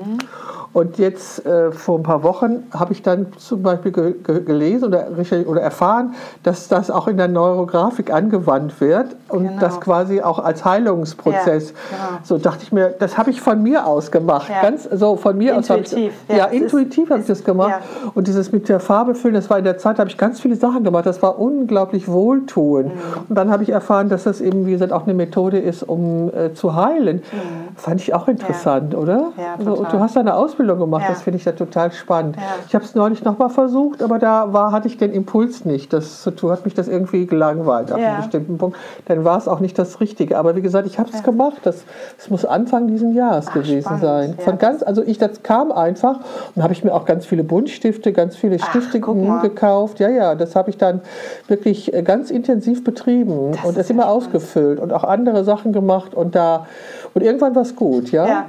[0.77, 4.85] Und jetzt äh, vor ein paar Wochen habe ich dann zum Beispiel ge ge gelesen
[4.85, 5.07] oder,
[5.47, 9.59] oder erfahren, dass das auch in der Neurografik angewandt wird und genau.
[9.59, 11.71] das quasi auch als Heilungsprozess.
[11.71, 12.21] Ja, genau.
[12.25, 14.51] So dachte ich mir, das habe ich von mir aus gemacht.
[14.51, 14.61] Ja.
[14.61, 15.87] Ganz so von mir intuitiv.
[15.87, 15.93] aus.
[15.95, 17.81] Ich, ja, ja intuitiv habe ich das gemacht.
[18.13, 20.41] Und dieses mit der Farbe füllen, das war in der Zeit, da habe ich ganz
[20.41, 21.07] viele Sachen gemacht.
[21.07, 22.95] Das war unglaublich wohltuend.
[22.95, 23.01] Mhm.
[23.31, 26.31] Und dann habe ich erfahren, dass das eben, wie gesagt, auch eine Methode ist, um
[26.35, 27.23] äh, zu heilen.
[27.33, 27.77] Mhm.
[27.77, 29.33] Fand ich auch interessant, oder?
[29.39, 29.73] Ja, total.
[29.73, 31.11] Also, du hast eine Ausbildung gemacht, ja.
[31.11, 32.37] das finde ich ja total spannend.
[32.37, 32.43] Ja.
[32.67, 35.93] Ich habe es neulich nochmal versucht, aber da war, hatte ich den Impuls nicht.
[35.93, 38.77] Das zu tun hat mich das irgendwie gelangweilt ab einem bestimmten Punkt.
[39.05, 40.39] Dann war es auch nicht das Richtige.
[40.39, 41.59] Aber wie gesagt, ich habe es gemacht.
[41.63, 41.85] Das,
[42.17, 44.03] das muss Anfang dieses Jahres Ach, gewesen spannend.
[44.03, 44.35] sein.
[44.39, 46.21] Von ganz, also ich, das kam einfach
[46.55, 50.01] und habe ich mir auch ganz viele Buntstifte, ganz viele Stifte Ach, gekauft.
[50.01, 51.01] Ja, ja, das habe ich dann
[51.49, 56.15] wirklich äh, ganz intensiv betrieben das und es immer ausgefüllt und auch andere Sachen gemacht
[56.15, 56.67] und da
[57.15, 58.27] und irgendwann war es gut, ja?
[58.27, 58.47] ja.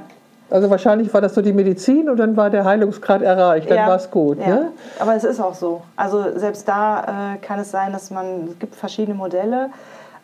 [0.50, 3.88] Also wahrscheinlich war das so die Medizin und dann war der Heilungsgrad erreicht, dann ja,
[3.88, 4.38] war es gut.
[4.38, 4.46] Ja.
[4.46, 4.72] Ne?
[4.98, 5.82] Aber es ist auch so.
[5.96, 9.70] Also selbst da äh, kann es sein, dass man, es gibt verschiedene Modelle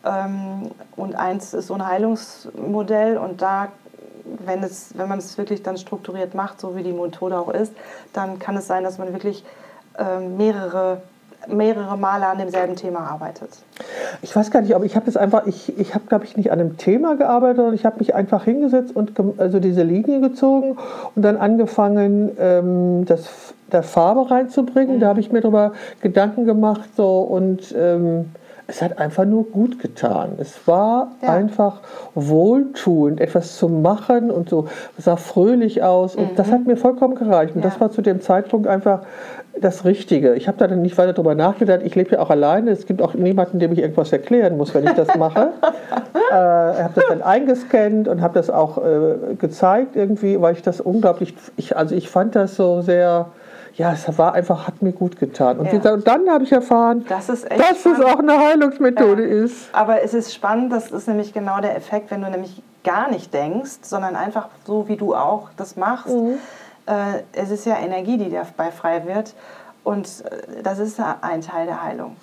[0.04, 3.68] ähm, und eins ist so ein Heilungsmodell und da,
[4.46, 7.72] wenn, es, wenn man es wirklich dann strukturiert macht, so wie die Methode auch ist,
[8.14, 9.44] dann kann es sein, dass man wirklich
[9.98, 11.02] äh, mehrere
[11.48, 13.50] mehrere Male an demselben Thema arbeitet?
[14.22, 16.52] Ich weiß gar nicht, aber ich habe das einfach, ich, ich habe, glaube ich, nicht
[16.52, 20.76] an einem Thema gearbeitet, sondern ich habe mich einfach hingesetzt und also diese Linie gezogen
[21.14, 24.96] und dann angefangen, ähm, das, der Farbe reinzubringen.
[24.96, 25.00] Mhm.
[25.00, 28.26] Da habe ich mir darüber Gedanken gemacht so und ähm,
[28.66, 30.32] es hat einfach nur gut getan.
[30.38, 31.28] Es war ja.
[31.28, 31.80] einfach
[32.14, 36.16] wohltuend, etwas zu machen und so sah fröhlich aus.
[36.16, 36.36] Und mhm.
[36.36, 37.54] das hat mir vollkommen gereicht.
[37.54, 37.68] Und ja.
[37.68, 39.02] das war zu dem Zeitpunkt einfach
[39.60, 40.34] das Richtige.
[40.34, 41.80] Ich habe da dann nicht weiter darüber nachgedacht.
[41.84, 42.70] Ich lebe ja auch alleine.
[42.70, 45.52] Es gibt auch niemanden, dem ich irgendwas erklären muss, wenn ich das mache.
[46.30, 50.80] äh, habe das dann eingescannt und habe das auch äh, gezeigt irgendwie, weil ich das
[50.80, 53.26] unglaublich, ich, also ich fand das so sehr,
[53.74, 55.58] ja, es war einfach, hat mir gut getan.
[55.58, 55.92] Und, ja.
[55.92, 59.44] und dann habe ich erfahren, das dass es auch eine Heilungsmethode ja.
[59.44, 59.68] ist.
[59.72, 63.32] Aber es ist spannend, das ist nämlich genau der Effekt, wenn du nämlich gar nicht
[63.32, 66.14] denkst, sondern einfach so, wie du auch das machst.
[66.14, 66.38] Mhm
[66.86, 69.34] es ist ja Energie, die dabei frei wird.
[69.84, 72.16] Und äh, das ist ein Teil der Heilung.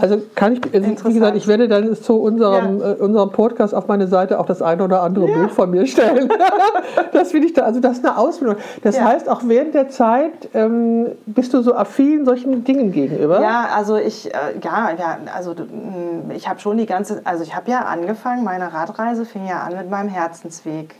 [0.00, 2.92] Also kann ich, wie gesagt, ich werde dann zu unserem, ja.
[2.92, 5.38] äh, unserem Podcast auf meine Seite auch das eine oder andere ja.
[5.38, 6.30] Bild von mir stellen.
[7.12, 8.56] das finde ich da, also das ist eine Ausbildung.
[8.82, 9.04] Das ja.
[9.04, 13.40] heißt, auch während der Zeit ähm, bist du so affin solchen Dingen gegenüber?
[13.40, 17.56] Ja, also ich, äh, ja, ja, also mm, ich habe schon die ganze, also ich
[17.56, 20.94] habe ja angefangen, meine Radreise fing ja an mit meinem Herzensweg.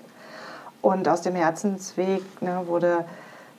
[0.83, 3.05] Und aus dem Herzensweg ne, wurde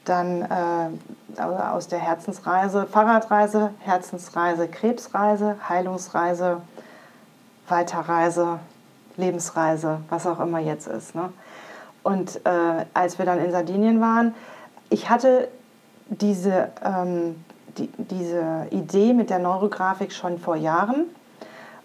[0.05, 6.61] dann äh, aus der Herzensreise Fahrradreise, Herzensreise, Krebsreise, Heilungsreise,
[7.67, 8.59] Weiterreise,
[9.17, 11.13] Lebensreise, was auch immer jetzt ist.
[11.13, 11.31] Ne?
[12.03, 14.33] Und äh, als wir dann in Sardinien waren,
[14.89, 15.49] ich hatte
[16.07, 17.43] diese, ähm,
[17.77, 21.05] die, diese Idee mit der Neurografik schon vor Jahren.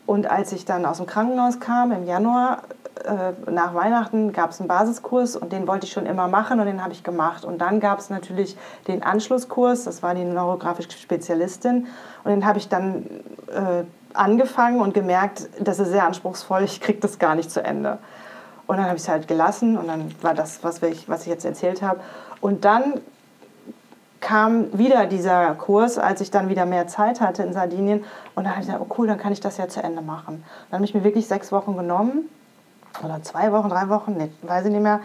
[0.07, 2.63] Und als ich dann aus dem Krankenhaus kam im Januar,
[3.05, 6.67] äh, nach Weihnachten gab es einen Basiskurs und den wollte ich schon immer machen und
[6.67, 7.45] den habe ich gemacht.
[7.45, 11.87] Und dann gab es natürlich den Anschlusskurs, das war die neurografische Spezialistin
[12.23, 13.07] und den habe ich dann
[13.49, 17.99] äh, angefangen und gemerkt, das ist sehr anspruchsvoll, ich kriege das gar nicht zu Ende.
[18.67, 21.29] Und dann habe ich es halt gelassen und dann war das, was ich, was ich
[21.29, 22.01] jetzt erzählt habe.
[22.41, 23.01] Und dann
[24.25, 28.05] kam wieder dieser Kurs, als ich dann wieder mehr Zeit hatte in Sardinien.
[28.35, 30.43] Und dann habe ich gesagt, oh cool, dann kann ich das ja zu Ende machen.
[30.71, 32.31] Dann habe ich mir wirklich sechs Wochen genommen
[33.05, 35.01] oder zwei Wochen, drei Wochen, nee, weiß ich nicht mehr.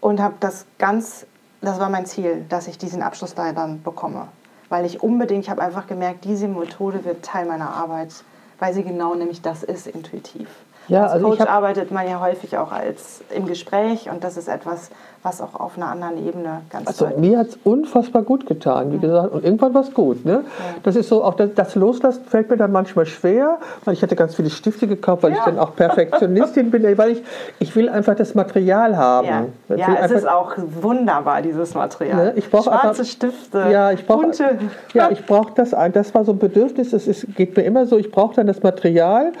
[0.00, 1.26] Und habe das ganz,
[1.62, 4.28] das war mein Ziel, dass ich diesen Abschluss da dann bekomme.
[4.68, 8.12] Weil ich unbedingt, ich habe einfach gemerkt, diese Methode wird Teil meiner Arbeit,
[8.58, 10.48] weil sie genau nämlich das ist, intuitiv.
[10.88, 14.48] Ja, als also Coach arbeitet man ja häufig auch als im Gespräch und das ist
[14.48, 14.90] etwas,
[15.22, 18.96] was auch auf einer anderen Ebene ganz Also mir hat es unfassbar gut getan, wie
[18.96, 19.00] mhm.
[19.02, 20.24] gesagt, und irgendwann war es gut.
[20.24, 20.32] Ne?
[20.32, 20.40] Ja.
[20.82, 24.16] Das ist so, auch das, das, Loslassen fällt mir dann manchmal schwer, weil ich hatte
[24.16, 25.38] ganz viele Stifte gekauft, weil ja.
[25.38, 27.22] ich dann auch Perfektionistin bin, weil ich,
[27.58, 29.26] ich will einfach das Material haben.
[29.68, 32.16] Ja, ja es ist auch wunderbar, dieses Material.
[32.16, 32.32] Ne?
[32.36, 34.58] Ich Schwarze einfach, Stifte, ja, ich brauch, bunte.
[34.94, 37.98] Ja, ich brauche das, das war so ein Bedürfnis, es ist, geht mir immer so,
[37.98, 39.32] ich brauche dann das Material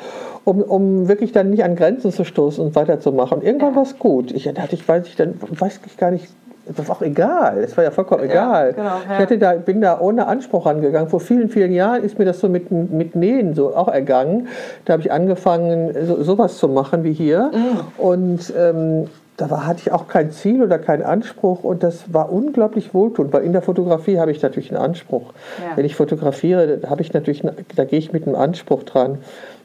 [0.44, 3.38] um, um wirklich dann nicht an Grenzen zu stoßen und weiterzumachen.
[3.38, 3.76] Und irgendwann ja.
[3.76, 4.32] war es gut.
[4.32, 6.28] Ich hatte, ich weiß, ich dann weiß ich gar nicht,
[6.76, 7.58] das war auch egal.
[7.58, 8.68] Es war ja vollkommen egal.
[8.68, 9.14] Ja, genau, ja.
[9.14, 11.08] Ich hatte da, bin da ohne Anspruch angegangen.
[11.08, 14.48] Vor vielen, vielen Jahren ist mir das so mit, mit Nähen so auch ergangen.
[14.84, 17.50] Da habe ich angefangen, so, sowas zu machen wie hier.
[17.52, 18.04] Mhm.
[18.04, 19.06] Und ähm,
[19.40, 23.32] da war, hatte ich auch kein Ziel oder keinen Anspruch und das war unglaublich wohltuend,
[23.32, 25.32] weil in der Fotografie habe ich natürlich einen Anspruch.
[25.58, 25.76] Ja.
[25.76, 27.42] Wenn ich fotografiere, habe ich natürlich,
[27.74, 29.18] da gehe ich mit einem Anspruch dran.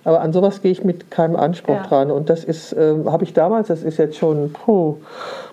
[0.05, 1.83] Aber an sowas gehe ich mit keinem Anspruch ja.
[1.83, 2.11] dran.
[2.11, 4.97] Und das ist, äh, habe ich damals, das ist jetzt schon puh,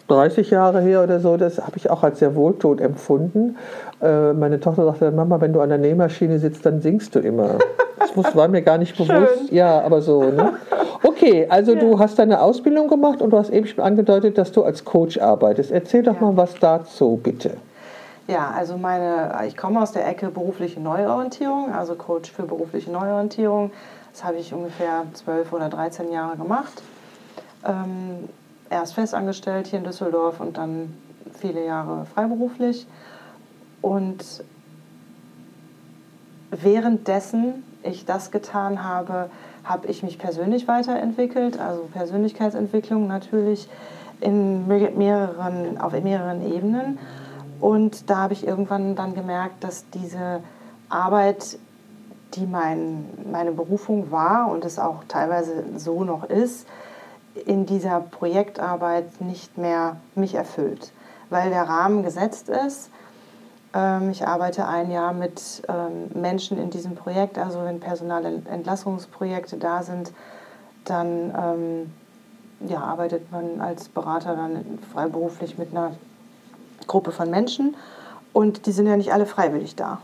[0.08, 3.56] 30 Jahre her oder so, das habe ich auch als sehr wohltot empfunden.
[4.02, 7.56] Äh, meine Tochter sagte, Mama, wenn du an der Nähmaschine sitzt, dann singst du immer.
[8.14, 9.48] Das war mir gar nicht bewusst.
[9.48, 9.56] Schön.
[9.56, 10.22] Ja, aber so.
[10.22, 10.52] Ne?
[11.02, 11.80] Okay, also ja.
[11.80, 15.18] du hast deine Ausbildung gemacht und du hast eben schon angedeutet, dass du als Coach
[15.18, 15.70] arbeitest.
[15.70, 16.20] Erzähl doch ja.
[16.20, 17.56] mal was dazu, bitte.
[18.28, 23.72] Ja, also meine, ich komme aus der Ecke berufliche Neuorientierung, also Coach für berufliche Neuorientierung.
[24.12, 26.82] Das habe ich ungefähr zwölf oder 13 Jahre gemacht.
[27.64, 28.28] Ähm,
[28.70, 30.94] erst festangestellt hier in Düsseldorf und dann
[31.34, 32.86] viele Jahre freiberuflich.
[33.80, 34.44] Und
[36.50, 39.30] währenddessen ich das getan habe,
[39.64, 43.68] habe ich mich persönlich weiterentwickelt, also Persönlichkeitsentwicklung natürlich
[44.20, 46.98] in mehreren, auf mehreren Ebenen.
[47.60, 50.42] Und da habe ich irgendwann dann gemerkt, dass diese
[50.88, 51.58] Arbeit,
[52.34, 56.66] die mein, meine Berufung war und es auch teilweise so noch ist,
[57.46, 60.92] in dieser Projektarbeit nicht mehr mich erfüllt,
[61.30, 62.90] weil der Rahmen gesetzt ist
[63.74, 67.38] ähm, ich arbeite ein Jahr mit ähm, Menschen in diesem Projekt.
[67.38, 70.12] Also wenn Personalentlassungsprojekte da sind,
[70.84, 75.92] dann ähm, ja, arbeitet man als Berater dann freiberuflich mit einer
[76.86, 77.76] Gruppe von Menschen.
[78.32, 80.00] Und die sind ja nicht alle freiwillig da.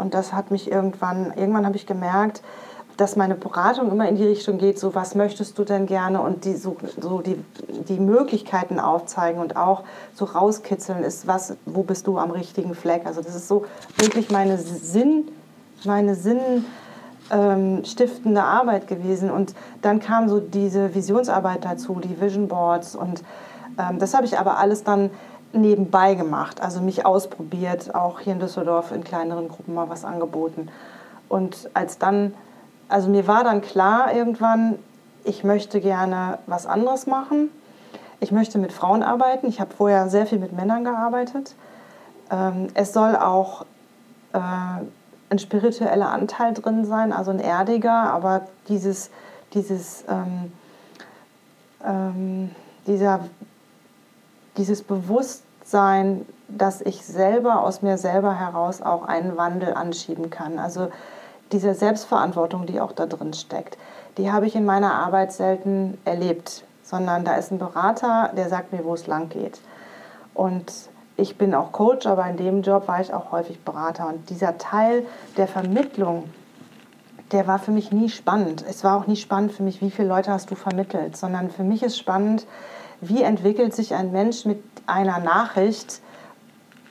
[0.00, 2.42] Und das hat mich irgendwann, irgendwann habe ich gemerkt,
[2.96, 6.44] dass meine Beratung immer in die Richtung geht, so was möchtest du denn gerne und
[6.44, 7.42] die, so, so die,
[7.88, 13.06] die Möglichkeiten aufzeigen und auch so rauskitzeln ist, was, wo bist du am richtigen Fleck.
[13.06, 13.64] Also das ist so
[13.96, 15.28] wirklich meine Sinn,
[15.84, 16.66] meine Sinn
[17.30, 19.30] ähm, stiftende Arbeit gewesen.
[19.30, 23.22] Und dann kam so diese Visionsarbeit dazu, die Vision Boards und
[23.78, 25.10] ähm, das habe ich aber alles dann
[25.52, 30.68] nebenbei gemacht, also mich ausprobiert, auch hier in Düsseldorf in kleineren Gruppen mal was angeboten.
[31.28, 32.34] Und als dann
[32.90, 34.78] also mir war dann klar irgendwann,
[35.22, 37.50] ich möchte gerne was anderes machen.
[38.18, 39.46] Ich möchte mit Frauen arbeiten.
[39.46, 41.54] Ich habe vorher sehr viel mit Männern gearbeitet.
[42.30, 43.64] Ähm, es soll auch
[44.32, 44.38] äh,
[45.30, 49.10] ein spiritueller Anteil drin sein, also ein erdiger, aber dieses,
[49.54, 50.52] dieses, ähm,
[51.84, 52.50] ähm,
[52.88, 53.20] dieser,
[54.56, 60.58] dieses Bewusstsein, dass ich selber aus mir selber heraus auch einen Wandel anschieben kann.
[60.58, 60.88] Also
[61.52, 63.78] diese Selbstverantwortung, die auch da drin steckt,
[64.18, 68.72] die habe ich in meiner Arbeit selten erlebt, sondern da ist ein Berater, der sagt
[68.72, 69.60] mir, wo es lang geht.
[70.34, 70.72] Und
[71.16, 74.08] ich bin auch Coach, aber in dem Job war ich auch häufig Berater.
[74.08, 75.04] Und dieser Teil
[75.36, 76.30] der Vermittlung,
[77.32, 78.64] der war für mich nie spannend.
[78.68, 81.62] Es war auch nie spannend für mich, wie viele Leute hast du vermittelt, sondern für
[81.62, 82.46] mich ist spannend,
[83.00, 86.00] wie entwickelt sich ein Mensch mit einer Nachricht,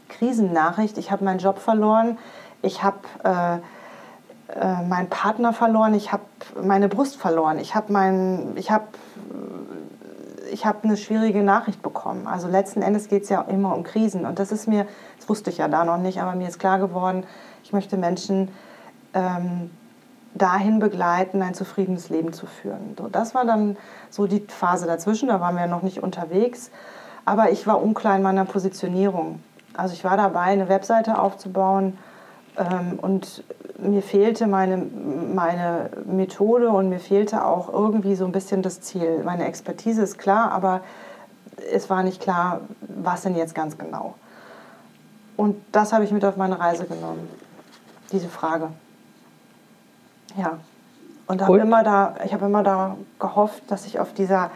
[0.07, 2.17] Krisennachricht, ich habe meinen Job verloren,
[2.61, 2.99] ich habe...
[3.23, 3.59] Äh,
[4.55, 6.23] äh, meinen Partner verloren, ich habe
[6.59, 7.93] meine Brust verloren, ich habe
[8.55, 8.85] ich habe
[10.51, 12.25] ich habe eine schwierige Nachricht bekommen.
[12.25, 14.25] Also letzten Endes geht es ja immer um Krisen.
[14.25, 14.87] Und das ist mir,
[15.17, 17.23] das wusste ich ja da noch nicht, aber mir ist klar geworden,
[17.63, 18.49] ich möchte Menschen
[19.13, 19.69] ähm,
[20.33, 22.95] dahin begleiten, ein zufriedenes Leben zu führen.
[22.97, 23.77] So, das war dann
[24.09, 26.71] so die Phase dazwischen, da waren wir noch nicht unterwegs.
[27.25, 29.41] Aber ich war unklar in meiner Positionierung.
[29.75, 31.97] Also ich war dabei, eine Webseite aufzubauen
[32.57, 33.43] ähm, und
[33.77, 39.21] mir fehlte meine, meine Methode und mir fehlte auch irgendwie so ein bisschen das Ziel.
[39.23, 40.81] Meine Expertise ist klar, aber
[41.71, 44.15] es war nicht klar, was denn jetzt ganz genau.
[45.37, 47.29] Und das habe ich mit auf meine Reise genommen,
[48.11, 48.69] diese Frage.
[50.37, 50.59] Ja.
[51.27, 54.49] Und habe immer da, ich habe immer da gehofft, dass ich auf dieser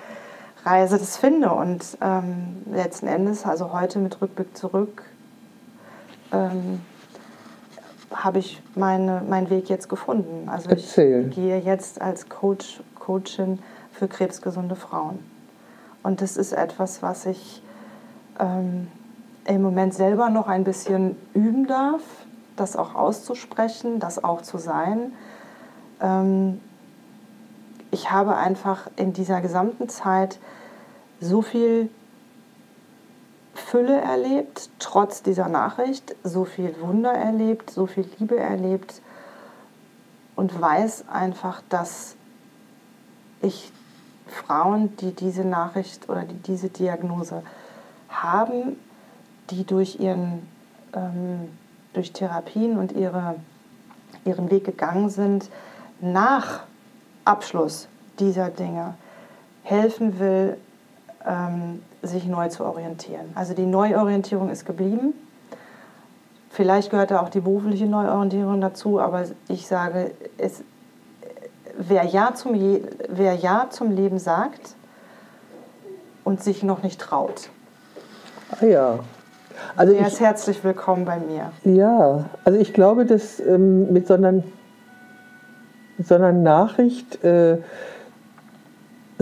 [0.65, 1.51] Reise das finde.
[1.51, 5.03] Und ähm, letzten Endes, also heute mit Rückblick zurück,
[6.31, 6.81] ähm,
[8.11, 10.49] habe ich meine, meinen Weg jetzt gefunden.
[10.49, 11.27] Also Erzähl.
[11.27, 13.59] ich gehe jetzt als Coach, Coachin
[13.91, 15.19] für krebsgesunde Frauen.
[16.01, 17.61] Und das ist etwas, was ich
[18.39, 18.87] ähm,
[19.45, 22.01] im Moment selber noch ein bisschen üben darf,
[22.55, 25.13] das auch auszusprechen, das auch zu sein.
[26.03, 26.61] Ähm,
[27.89, 30.39] ich habe einfach in dieser gesamten Zeit
[31.19, 31.89] so viel
[33.55, 39.01] Fülle erlebt, trotz dieser Nachricht, so viel Wunder erlebt, so viel Liebe erlebt
[40.35, 42.15] und weiß einfach, dass
[43.41, 43.71] ich
[44.27, 47.43] Frauen, die diese Nachricht oder die diese Diagnose
[48.09, 48.77] haben,
[49.49, 50.47] die durch ihren
[50.93, 51.49] ähm,
[51.93, 53.35] durch Therapien und ihre,
[54.25, 55.49] ihren Weg gegangen sind,
[56.03, 56.63] nach
[57.23, 57.87] Abschluss
[58.19, 58.95] dieser Dinge
[59.63, 60.57] helfen will,
[61.25, 63.31] ähm, sich neu zu orientieren.
[63.33, 65.13] Also die Neuorientierung ist geblieben.
[66.49, 70.61] Vielleicht gehört da auch die berufliche Neuorientierung dazu, aber ich sage, es,
[71.77, 72.53] wer ja, zum
[73.09, 74.75] wer ja zum Leben sagt
[76.25, 77.49] und sich noch nicht traut.
[78.51, 78.99] Ah ja.
[79.75, 81.51] Also er ist herzlich willkommen bei mir.
[81.63, 84.43] Ja, also ich glaube, dass ähm, mit, so einer,
[85.97, 87.57] mit so einer Nachricht äh,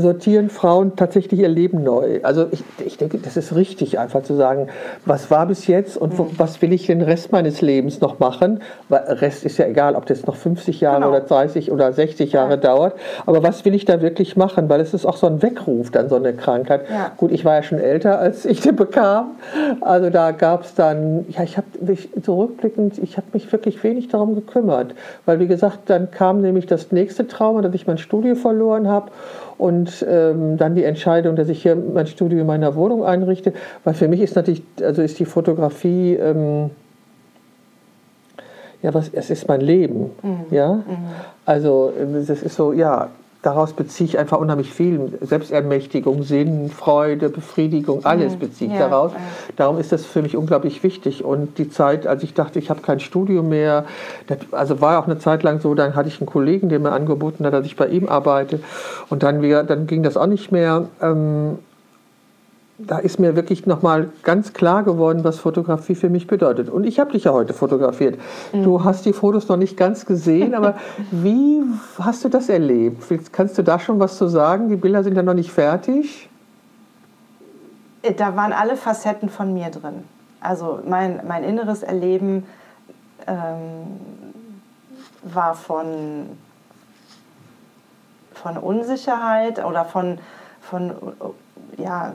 [0.02, 2.20] sortieren Frauen tatsächlich ihr Leben neu.
[2.24, 4.68] Also ich, ich denke, das ist richtig, einfach zu sagen,
[5.06, 8.62] was war bis jetzt und wo, was will ich den Rest meines Lebens noch machen?
[8.89, 11.10] Weil Rest ist ja egal, ob das noch 50 Jahre genau.
[11.10, 12.58] oder 30 oder 60 Jahre ja.
[12.58, 12.95] dauert.
[13.26, 14.70] Aber was will ich da wirklich machen?
[14.70, 16.89] Weil es ist auch so ein Weckruf, dann so eine Krankheit.
[16.89, 17.12] Ja.
[17.18, 19.32] Gut, ich war ja schon älter, als ich den bekam.
[19.82, 24.08] Also da gab es dann, ja, ich habe mich zurückblickend, ich habe mich wirklich wenig
[24.08, 24.95] darum gekümmert.
[25.26, 29.12] Weil wie gesagt, dann kam nämlich das nächste Trauma, dass ich mein Studio verloren habe
[29.62, 33.53] und ähm, dann die Entscheidung, dass ich hier mein Studio in meiner Wohnung einrichte,
[33.84, 36.72] weil für mich ist natürlich, also ist die Fotografie, ähm,
[38.82, 40.45] ja, was, es ist mein Leben, mhm.
[40.49, 40.84] ja, mhm.
[41.45, 41.93] also
[42.28, 43.09] das ist so, ja,
[43.42, 45.18] daraus beziehe ich einfach unheimlich viel.
[45.22, 48.39] Selbstermächtigung, Sinn, Freude, Befriedigung, alles mhm.
[48.39, 49.12] beziehe ich ja, daraus.
[49.56, 51.24] Darum ist das für mich unglaublich wichtig.
[51.24, 53.86] Und die Zeit, als ich dachte, ich habe kein Studio mehr,
[54.28, 56.92] das, also war auch eine Zeit lang so, dann hatte ich einen Kollegen, der mir
[56.92, 58.60] angeboten hat, dass ich bei ihm arbeite.
[59.10, 60.88] Und dann, wieder, dann ging das auch nicht mehr.
[61.02, 61.58] Ähm,
[62.88, 66.69] da ist mir wirklich nochmal ganz klar geworden, was Fotografie für mich bedeutet.
[66.69, 68.19] Und ich habe dich ja heute fotografiert.
[68.53, 68.63] Mhm.
[68.63, 70.75] Du hast die Fotos noch nicht ganz gesehen, aber
[71.11, 71.63] wie
[71.99, 73.03] hast du das erlebt?
[73.32, 74.69] Kannst du da schon was zu sagen?
[74.69, 76.29] Die Bilder sind ja noch nicht fertig.
[78.01, 80.03] Äh, da waren alle Facetten von mir drin.
[80.39, 82.45] Also mein, mein inneres Erleben
[83.27, 83.99] ähm,
[85.23, 86.29] war von,
[88.34, 90.17] von Unsicherheit oder von,
[90.61, 90.93] von
[91.77, 92.13] ja,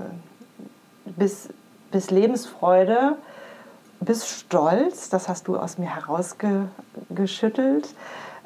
[1.16, 1.48] bis,
[1.90, 3.16] bis Lebensfreude,
[4.00, 7.88] bis Stolz, das hast du aus mir herausgeschüttelt,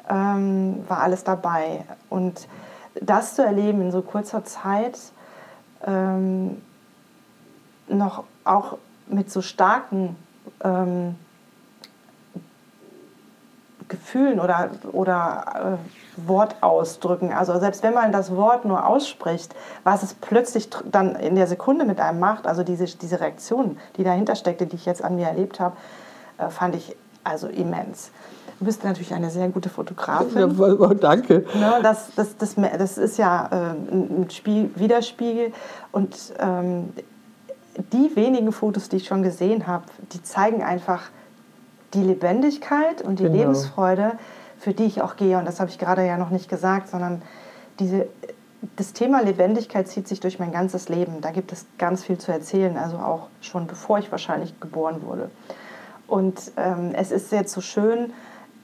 [0.09, 1.85] ähm, war alles dabei.
[2.09, 2.47] Und
[3.01, 4.99] das zu erleben in so kurzer Zeit,
[5.85, 6.61] ähm,
[7.87, 10.15] noch auch mit so starken
[10.63, 11.15] ähm,
[13.91, 17.33] Gefühlen oder, oder äh, Wortausdrücken.
[17.33, 21.83] Also selbst wenn man das Wort nur ausspricht, was es plötzlich dann in der Sekunde
[21.83, 25.27] mit einem macht, also diese, diese Reaktion, die dahinter steckte, die ich jetzt an mir
[25.27, 25.75] erlebt habe,
[26.37, 28.11] äh, fand ich also immens.
[28.59, 30.57] Du bist natürlich eine sehr gute Fotografin.
[30.57, 31.45] Ja, danke.
[31.53, 33.55] Ne, das, das, das, das ist ja äh,
[33.91, 35.51] ein Spiel, Widerspiegel.
[35.91, 36.93] Und ähm,
[37.91, 41.09] die wenigen Fotos, die ich schon gesehen habe, die zeigen einfach,
[41.93, 43.37] die Lebendigkeit und die genau.
[43.37, 44.13] Lebensfreude,
[44.59, 45.37] für die ich auch gehe.
[45.37, 47.21] Und das habe ich gerade ja noch nicht gesagt, sondern
[47.79, 48.07] diese,
[48.75, 51.21] das Thema Lebendigkeit zieht sich durch mein ganzes Leben.
[51.21, 55.29] Da gibt es ganz viel zu erzählen, also auch schon bevor ich wahrscheinlich geboren wurde.
[56.07, 58.13] Und ähm, es ist jetzt so schön,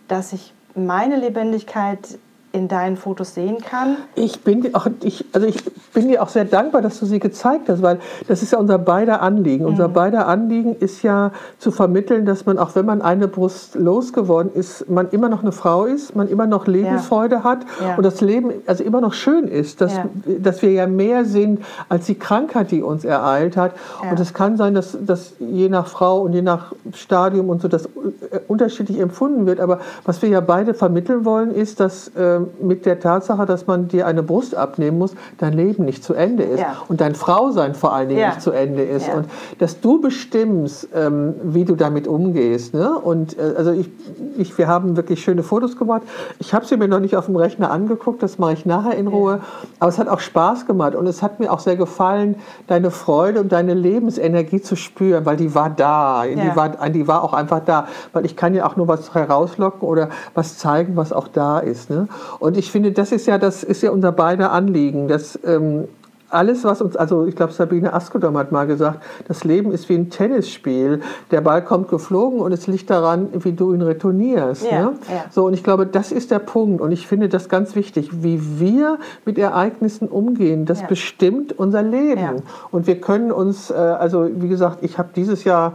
[0.08, 2.20] dass ich meine Lebendigkeit
[2.58, 3.98] in deinen Fotos sehen kann.
[4.16, 7.70] Ich bin, auch, ich, also ich bin dir auch sehr dankbar, dass du sie gezeigt
[7.70, 9.64] hast, weil das ist ja unser beider Anliegen.
[9.64, 9.70] Mhm.
[9.70, 14.52] Unser beider Anliegen ist ja zu vermitteln, dass man, auch wenn man eine Brust losgeworden
[14.54, 17.44] ist, man immer noch eine Frau ist, man immer noch Lebensfreude ja.
[17.44, 17.96] hat ja.
[17.96, 20.06] und das Leben also immer noch schön ist, dass, ja.
[20.40, 23.74] dass wir ja mehr sind als die Krankheit, die uns ereilt hat.
[24.10, 27.68] Und es kann sein, dass, dass je nach Frau und je nach Stadium und so
[27.68, 29.60] das äh, unterschiedlich empfunden wird.
[29.60, 33.88] Aber was wir ja beide vermitteln wollen, ist, dass äh, mit der Tatsache, dass man
[33.88, 36.78] dir eine Brust abnehmen muss, dein Leben nicht zu Ende ist ja.
[36.88, 38.30] und dein Frausein vor allen Dingen ja.
[38.30, 39.16] nicht zu Ende ist ja.
[39.16, 39.28] und
[39.60, 42.74] dass du bestimmst, ähm, wie du damit umgehst.
[42.74, 42.98] Ne?
[42.98, 43.90] Und äh, also ich,
[44.38, 46.04] ich, wir haben wirklich schöne Fotos gemacht.
[46.40, 49.08] Ich habe sie mir noch nicht auf dem Rechner angeguckt, das mache ich nachher in
[49.08, 49.42] Ruhe.
[49.80, 52.36] Aber es hat auch Spaß gemacht und es hat mir auch sehr gefallen,
[52.68, 57.24] deine Freude und deine Lebensenergie zu spüren, weil die war da, die, war, die war
[57.24, 61.14] auch einfach da, weil ich kann ja auch nur was herauslocken oder was zeigen, was
[61.14, 61.90] auch da ist.
[61.90, 62.08] Ne?
[62.40, 65.88] Und ich finde, das ist ja, das ist ja unser beider Anliegen, dass ähm,
[66.30, 69.96] alles, was uns, also ich glaube, Sabine Askodom hat mal gesagt, das Leben ist wie
[69.96, 71.02] ein Tennisspiel.
[71.32, 74.70] Der Ball kommt geflogen und es liegt daran, wie du ihn retournierst.
[74.70, 74.94] Ja, ne?
[75.10, 75.26] ja.
[75.32, 76.82] So, und ich glaube, das ist der Punkt.
[76.82, 80.66] Und ich finde das ganz wichtig, wie wir mit Ereignissen umgehen.
[80.66, 80.88] Das ja.
[80.88, 82.44] bestimmt unser Leben.
[82.72, 85.74] Und wir können uns, äh, also wie gesagt, ich habe dieses Jahr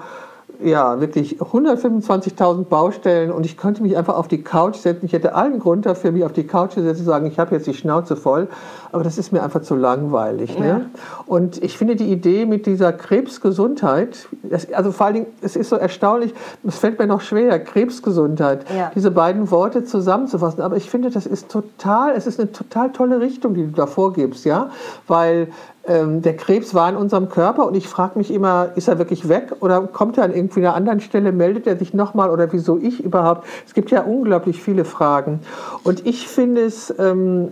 [0.64, 5.06] ja, wirklich 125.000 Baustellen und ich könnte mich einfach auf die Couch setzen.
[5.06, 7.54] Ich hätte allen Grund dafür, mich auf die Couch zu setzen und sagen, ich habe
[7.54, 8.48] jetzt die Schnauze voll,
[8.92, 10.58] aber das ist mir einfach zu langweilig.
[10.58, 10.66] Ne?
[10.66, 10.78] Ja.
[10.78, 10.90] Ne?
[11.26, 15.70] Und ich finde die Idee mit dieser Krebsgesundheit, das, also vor allen Dingen, es ist
[15.70, 16.34] so erstaunlich,
[16.66, 18.90] es fällt mir noch schwer, Krebsgesundheit, ja.
[18.94, 23.20] diese beiden Worte zusammenzufassen, aber ich finde, das ist total, es ist eine total tolle
[23.20, 24.70] Richtung, die du da vorgibst, ja,
[25.06, 25.48] weil
[25.86, 29.28] ähm, der Krebs war in unserem Körper und ich frage mich immer, ist er wirklich
[29.28, 32.78] weg oder kommt er an irgendwie einer anderen Stelle, meldet er sich nochmal oder wieso
[32.78, 33.46] ich überhaupt?
[33.66, 35.40] Es gibt ja unglaublich viele Fragen.
[35.82, 37.48] Und ich finde es ähm,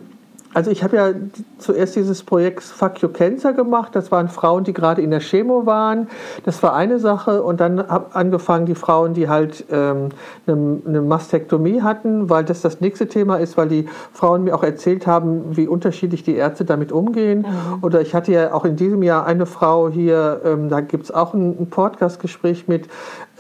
[0.53, 1.13] also ich habe ja
[1.59, 3.95] zuerst dieses Projekt Fuck Your Cancer gemacht.
[3.95, 6.09] Das waren Frauen, die gerade in der Chemo waren.
[6.45, 7.43] Das war eine Sache.
[7.43, 10.09] Und dann habe angefangen die Frauen, die halt ähm,
[10.47, 14.65] eine, eine Mastektomie hatten, weil das das nächste Thema ist, weil die Frauen mir auch
[14.65, 17.43] erzählt haben, wie unterschiedlich die Ärzte damit umgehen.
[17.43, 17.85] Mhm.
[17.85, 21.11] Oder ich hatte ja auch in diesem Jahr eine Frau hier, ähm, da gibt es
[21.13, 22.89] auch ein, ein Podcast-Gespräch mit,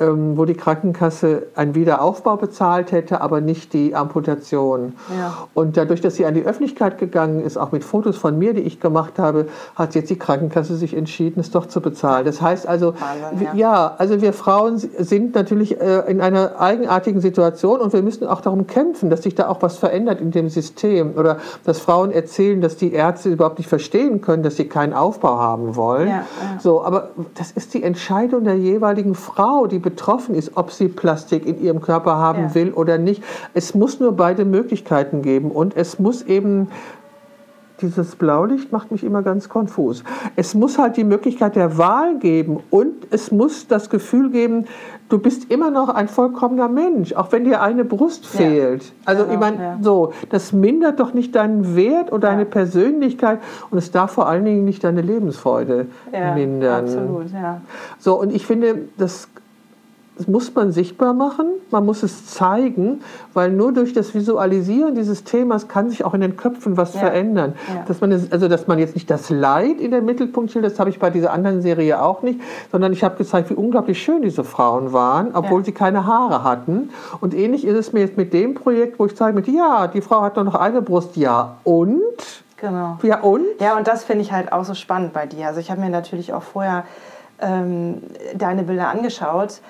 [0.00, 4.94] wo die Krankenkasse einen Wiederaufbau bezahlt hätte, aber nicht die Amputation.
[5.16, 5.48] Ja.
[5.54, 8.62] Und dadurch, dass sie an die Öffentlichkeit gegangen ist, auch mit Fotos von mir, die
[8.62, 12.24] ich gemacht habe, hat jetzt die Krankenkasse sich entschieden, es doch zu bezahlen.
[12.24, 13.54] Das heißt also, Wahnsinn, ja.
[13.54, 13.94] ja.
[13.98, 18.66] also wir Frauen sind natürlich äh, in einer eigenartigen Situation und wir müssen auch darum
[18.66, 22.76] kämpfen, dass sich da auch was verändert in dem System oder dass Frauen erzählen, dass
[22.76, 26.08] die Ärzte überhaupt nicht verstehen können, dass sie keinen Aufbau haben wollen.
[26.08, 26.24] Ja,
[26.58, 31.46] so, aber das ist die Entscheidung der jeweiligen Frau, die betroffen ist, ob sie Plastik
[31.46, 32.54] in ihrem Körper haben ja.
[32.54, 33.22] will oder nicht.
[33.54, 36.68] Es muss nur beide Möglichkeiten geben und es muss eben
[37.80, 40.04] dieses Blaulicht macht mich immer ganz konfus.
[40.36, 44.66] Es muss halt die Möglichkeit der Wahl geben und es muss das Gefühl geben,
[45.08, 48.84] du bist immer noch ein vollkommener Mensch, auch wenn dir eine Brust fehlt.
[48.84, 48.90] Ja.
[49.06, 49.78] Also genau, ich meine, ja.
[49.80, 54.44] so, das mindert doch nicht deinen Wert oder deine Persönlichkeit und es darf vor allen
[54.44, 55.86] Dingen nicht deine Lebensfreude
[56.34, 56.84] mindern.
[56.84, 57.62] Absolut, ja.
[57.98, 59.28] So, und ich finde, das
[60.28, 63.00] muss man sichtbar machen, man muss es zeigen,
[63.34, 67.00] weil nur durch das Visualisieren dieses Themas kann sich auch in den Köpfen was ja.
[67.00, 67.54] verändern.
[67.68, 67.84] Ja.
[67.86, 70.90] Dass man also dass man jetzt nicht das Leid in den Mittelpunkt stellt, das habe
[70.90, 72.40] ich bei dieser anderen Serie auch nicht,
[72.70, 75.66] sondern ich habe gezeigt, wie unglaublich schön diese Frauen waren, obwohl ja.
[75.66, 76.90] sie keine Haare hatten.
[77.20, 80.00] Und ähnlich ist es mir jetzt mit dem Projekt, wo ich zeige, mit, ja, die
[80.00, 82.00] Frau hat nur noch eine Brust, ja und?
[82.56, 82.98] Genau.
[83.02, 83.44] Ja und?
[83.58, 85.46] Ja und das finde ich halt auch so spannend bei dir.
[85.46, 86.84] Also ich habe mir natürlich auch vorher
[87.40, 88.02] ähm,
[88.34, 89.60] deine Bilder angeschaut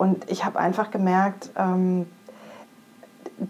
[0.00, 2.06] und ich habe einfach gemerkt, ähm,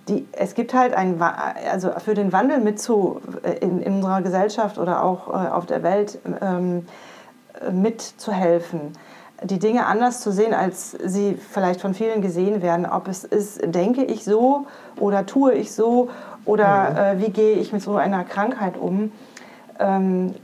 [0.08, 4.20] die, es gibt halt ein, also für den Wandel mit zu, äh, in, in unserer
[4.20, 6.88] Gesellschaft oder auch äh, auf der Welt ähm,
[7.70, 8.94] mitzuhelfen,
[9.44, 12.84] die Dinge anders zu sehen, als sie vielleicht von vielen gesehen werden.
[12.84, 14.66] Ob es ist, denke ich so
[14.98, 16.10] oder tue ich so
[16.46, 16.96] oder mhm.
[16.96, 19.12] äh, wie gehe ich mit so einer Krankheit um.
[19.78, 20.34] Ähm,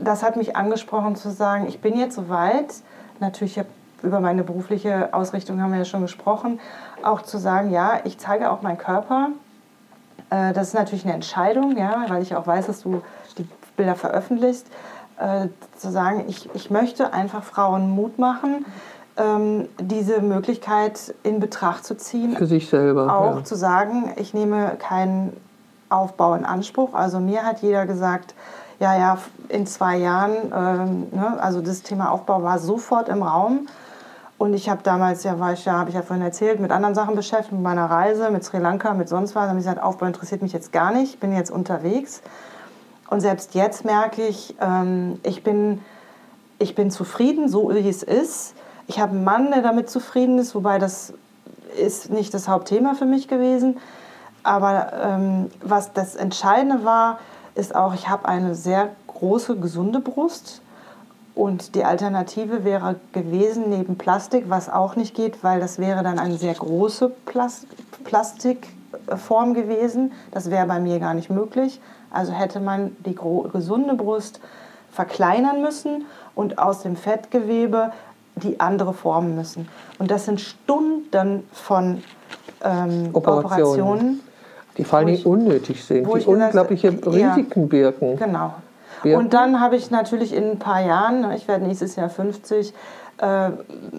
[0.00, 2.74] das hat mich angesprochen zu sagen, ich bin jetzt so weit,
[3.20, 3.68] natürlich habe
[4.02, 6.60] über meine berufliche Ausrichtung haben wir ja schon gesprochen,
[7.02, 9.28] auch zu sagen, ja, ich zeige auch meinen Körper.
[10.30, 13.02] Äh, das ist natürlich eine Entscheidung, ja, weil ich auch weiß, dass du
[13.38, 13.46] die
[13.76, 14.66] Bilder veröffentlichst.
[15.18, 18.64] Äh, zu sagen, ich, ich möchte einfach Frauen Mut machen,
[19.16, 22.36] ähm, diese Möglichkeit in Betracht zu ziehen.
[22.36, 23.14] Für sich selber.
[23.14, 23.44] Auch ja.
[23.44, 25.36] zu sagen, ich nehme keinen
[25.90, 26.94] Aufbau in Anspruch.
[26.94, 28.34] Also mir hat jeder gesagt,
[28.80, 33.68] ja, ja, in zwei Jahren, ähm, ne, also das Thema Aufbau war sofort im Raum.
[34.42, 36.96] Und ich habe damals, ja, war ich ja, habe ich ja vorhin erzählt, mit anderen
[36.96, 39.44] Sachen beschäftigt, mit meiner Reise, mit Sri Lanka, mit sonst was.
[39.44, 42.22] Da habe ich gesagt, Aufbau interessiert mich jetzt gar nicht, ich bin jetzt unterwegs.
[43.08, 45.80] Und selbst jetzt merke ich, ähm, ich, bin,
[46.58, 48.54] ich bin zufrieden, so wie es ist.
[48.88, 51.14] Ich habe einen Mann, der damit zufrieden ist, wobei das
[51.80, 53.78] ist nicht das Hauptthema für mich gewesen.
[54.42, 57.20] Aber ähm, was das Entscheidende war,
[57.54, 60.61] ist auch, ich habe eine sehr große, gesunde Brust.
[61.34, 66.18] Und die Alternative wäre gewesen neben Plastik, was auch nicht geht, weil das wäre dann
[66.18, 67.66] eine sehr große Plas
[68.04, 70.12] Plastikform gewesen.
[70.32, 71.80] Das wäre bei mir gar nicht möglich.
[72.10, 73.16] Also hätte man die
[73.52, 74.40] gesunde Brust
[74.90, 76.04] verkleinern müssen
[76.34, 77.92] und aus dem Fettgewebe
[78.36, 79.68] die andere formen müssen.
[79.98, 82.02] Und das sind Stunden von
[82.62, 83.44] ähm, Operationen.
[83.44, 84.20] Operationen.
[84.78, 88.16] Die vor allem unnötig sind, die unglaubliche Risiken birken.
[88.16, 88.54] Genau.
[89.04, 89.18] Ja.
[89.18, 92.72] Und dann habe ich natürlich in ein paar Jahren, ich werde nächstes Jahr 50,
[93.18, 93.50] äh,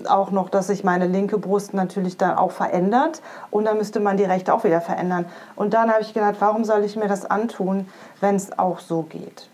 [0.07, 4.17] auch noch, dass sich meine linke Brust natürlich dann auch verändert und dann müsste man
[4.17, 5.25] die rechte auch wieder verändern.
[5.55, 7.87] Und dann habe ich gedacht, warum soll ich mir das antun,
[8.19, 9.49] wenn es auch so geht?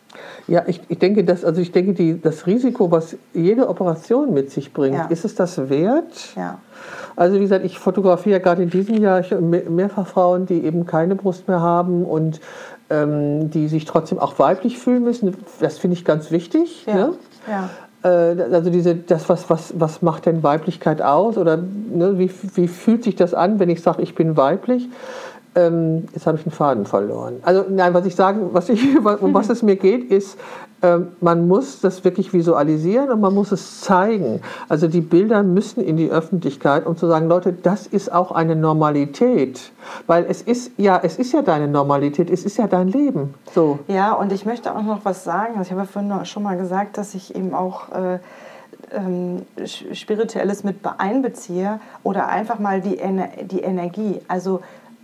[0.47, 4.49] Ja, ich, ich denke, dass, also ich denke die, das Risiko, was jede Operation mit
[4.49, 5.05] sich bringt, ja.
[5.05, 6.35] ist es das wert?
[6.35, 6.57] Ja.
[7.15, 11.47] Also wie gesagt, ich fotografiere gerade in diesem Jahr mehrfach Frauen, die eben keine Brust
[11.47, 12.39] mehr haben und
[12.89, 15.35] ähm, die sich trotzdem auch weiblich fühlen müssen.
[15.59, 16.85] Das finde ich ganz wichtig.
[16.85, 16.95] Ja.
[16.95, 17.13] Ne?
[17.47, 17.69] ja.
[18.01, 21.37] Äh, also diese, das, was, was, was macht denn Weiblichkeit aus?
[21.37, 24.87] Oder ne, wie, wie fühlt sich das an, wenn ich sage, ich bin weiblich?
[25.55, 27.37] ähm, jetzt habe ich den Faden verloren.
[27.43, 28.81] Also nein, was ich sagen, was ich,
[29.21, 30.37] um was es mir geht, ist,
[31.19, 34.41] man muss das wirklich visualisieren und man muss es zeigen.
[34.69, 38.55] Also die Bilder müssen in die Öffentlichkeit, um zu sagen, Leute, das ist auch eine
[38.55, 39.71] Normalität,
[40.07, 43.33] weil es ist ja, es ist ja deine Normalität, es ist ja dein Leben.
[43.53, 43.79] So.
[43.87, 45.57] Ja, und ich möchte auch noch was sagen.
[45.57, 48.19] Also ich habe vorhin schon mal gesagt, dass ich eben auch äh,
[48.91, 54.21] ähm, Spirituelles mit einbeziehe oder einfach mal die, Ener die Energie.
[54.27, 54.61] Also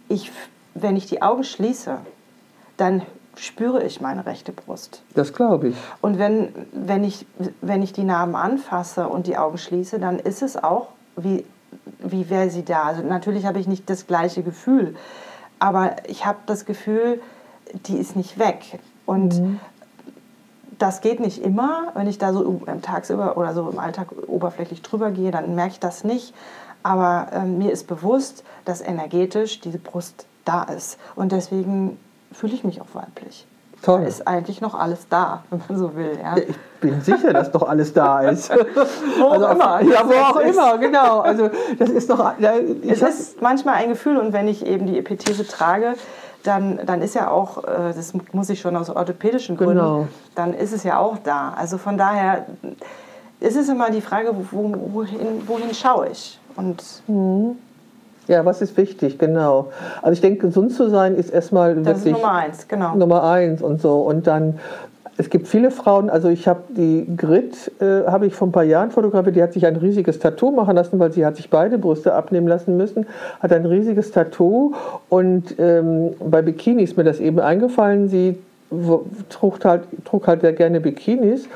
[0.07, 0.31] ich,
[0.73, 1.97] wenn ich die Augen schließe,
[2.77, 3.01] dann
[3.39, 5.01] spüre ich meine rechte Brust.
[5.13, 5.75] Das glaube ich.
[6.01, 7.25] Und wenn, wenn, ich,
[7.61, 11.45] wenn ich die Narben anfasse und die Augen schließe, dann ist es auch, wie,
[11.99, 12.83] wie wäre sie da.
[12.83, 14.95] Also natürlich habe ich nicht das gleiche Gefühl,
[15.59, 17.21] aber ich habe das Gefühl,
[17.87, 18.79] die ist nicht weg.
[19.05, 19.59] Und mhm.
[20.77, 21.91] das geht nicht immer.
[21.93, 25.79] Wenn ich da so tagsüber oder so im Alltag oberflächlich drüber gehe, dann merke ich
[25.79, 26.33] das nicht.
[26.83, 30.99] Aber äh, mir ist bewusst, dass energetisch diese Brust da ist.
[31.15, 31.97] Und deswegen
[32.35, 33.45] fühle ich mich auch weiblich.
[33.81, 34.01] Toll.
[34.01, 36.17] Da ist eigentlich noch alles da, wenn man so will.
[36.21, 36.37] Ja.
[36.37, 38.49] Ich bin sicher, dass doch alles da ist.
[39.19, 39.81] wo also auch immer.
[39.83, 41.19] Ja, wo auch immer, genau.
[41.19, 42.33] Also das ist doch.
[42.87, 45.93] es ist manchmal ein Gefühl und wenn ich eben die Epithese trage,
[46.43, 50.07] dann, dann ist ja auch, äh, das muss ich schon aus orthopädischen Gründen, genau.
[50.35, 51.53] dann ist es ja auch da.
[51.55, 52.45] Also von daher
[53.39, 56.39] ist es immer die Frage, wohin, wohin schaue ich?
[56.55, 57.57] Und mhm.
[58.27, 59.67] Ja, was ist wichtig, genau.
[60.01, 62.95] Also ich denke, gesund zu sein ist erstmal das wirklich ist Nummer eins, genau.
[62.95, 63.99] Nummer eins und so.
[63.99, 64.59] Und dann,
[65.17, 68.63] es gibt viele Frauen, also ich habe die Grit, äh, habe ich vor ein paar
[68.63, 71.77] Jahren fotografiert, die hat sich ein riesiges Tattoo machen lassen, weil sie hat sich beide
[71.77, 73.05] Brüste abnehmen lassen müssen,
[73.39, 74.73] hat ein riesiges Tattoo
[75.09, 78.39] und ähm, bei Bikini ist mir das eben eingefallen, sie
[79.29, 81.47] trug halt, trug halt sehr gerne Bikinis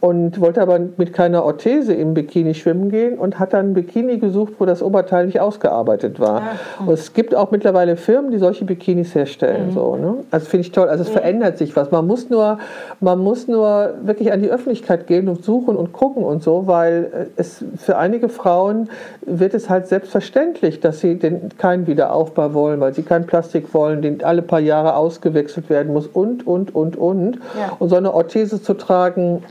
[0.00, 4.18] und wollte aber mit keiner Orthese im Bikini schwimmen gehen und hat dann ein Bikini
[4.18, 6.40] gesucht, wo das Oberteil nicht ausgearbeitet war.
[6.40, 6.86] Ja.
[6.86, 9.68] Und es gibt auch mittlerweile Firmen, die solche Bikinis herstellen.
[9.68, 9.72] Mhm.
[9.72, 10.14] So, ne?
[10.30, 10.88] Also finde ich toll.
[10.88, 11.14] Also es mhm.
[11.14, 11.90] verändert sich was.
[11.90, 12.58] Man muss, nur,
[13.00, 17.28] man muss nur wirklich an die Öffentlichkeit gehen und suchen und gucken und so, weil
[17.36, 18.90] es für einige Frauen
[19.24, 24.02] wird es halt selbstverständlich, dass sie den, keinen Wiederaufbau wollen, weil sie keinen Plastik wollen,
[24.02, 27.36] den alle paar Jahre ausgewechselt werden muss und, und, und, und.
[27.58, 27.72] Ja.
[27.78, 29.42] Und so eine Orthese zu tragen,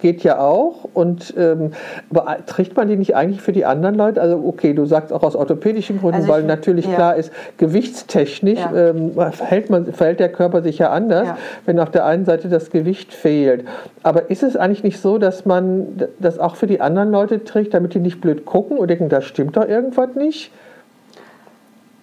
[0.00, 0.88] geht ja auch.
[0.94, 1.72] Und ähm,
[2.10, 4.20] aber trägt man die nicht eigentlich für die anderen Leute?
[4.20, 6.94] Also okay, du sagst auch aus orthopädischen Gründen, also weil natürlich ja.
[6.94, 8.90] klar ist, gewichtstechnisch ja.
[8.90, 11.38] ähm, verhält, man, verhält der Körper sich ja anders, ja.
[11.66, 13.64] wenn auf der einen Seite das Gewicht fehlt.
[14.02, 17.74] Aber ist es eigentlich nicht so, dass man das auch für die anderen Leute trägt,
[17.74, 20.50] damit die nicht blöd gucken und denken, da stimmt doch irgendwas nicht?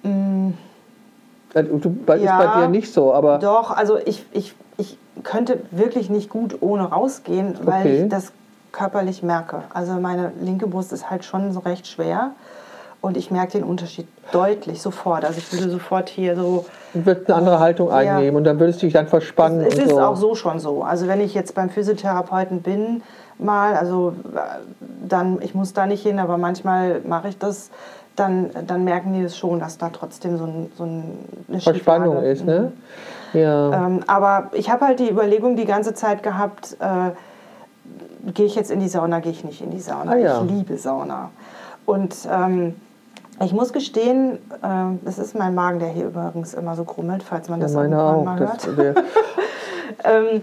[0.03, 0.51] Mm.
[1.63, 3.39] Du, ja, ist bei dir nicht so, aber.
[3.39, 8.03] Doch, also ich, ich ich könnte wirklich nicht gut ohne rausgehen, weil okay.
[8.03, 8.31] ich das
[8.71, 9.63] körperlich merke.
[9.73, 12.31] Also meine linke Brust ist halt schon so recht schwer
[13.01, 15.25] und ich merke den Unterschied deutlich sofort.
[15.25, 16.65] Also ich würde sofort hier so...
[16.93, 19.61] Du würdest eine andere Haltung einnehmen und dann würdest du dich dann verspannen.
[19.61, 19.99] Es, es ist so.
[19.99, 20.83] auch so schon so.
[20.83, 23.01] Also wenn ich jetzt beim Physiotherapeuten bin,
[23.39, 24.13] mal, also
[25.07, 27.71] dann, ich muss da nicht hin, aber manchmal mache ich das,
[28.17, 32.43] dann, dann merken die es schon, dass da trotzdem so, ein, so eine Verspannung ist,
[32.43, 32.71] ne?
[33.33, 33.39] Mhm.
[33.39, 33.85] Ja.
[33.85, 37.11] Ähm, aber ich habe halt die Überlegung die ganze Zeit gehabt, äh,
[38.31, 40.13] gehe ich jetzt in die Sauna, gehe ich nicht in die Sauna.
[40.13, 40.41] Ah, ja.
[40.43, 41.29] Ich liebe Sauna.
[41.85, 42.75] Und ähm,
[43.43, 47.59] ich muss gestehen, äh, ist mein Magen, der hier übrigens immer so grummelt, falls man
[47.59, 48.23] das ja, irgendwann auch.
[48.23, 48.67] mal hört.
[50.03, 50.41] ähm,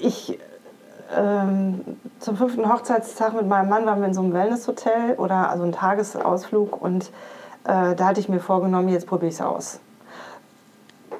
[0.00, 0.38] ich
[1.14, 1.80] ähm,
[2.18, 5.72] zum fünften Hochzeitstag mit meinem Mann waren wir in so einem Wellnesshotel oder also ein
[5.72, 7.10] Tagesausflug und
[7.64, 9.80] äh, da hatte ich mir vorgenommen, jetzt probiere ich es aus.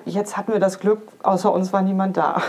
[0.05, 2.37] Jetzt hatten wir das Glück, außer uns war niemand da.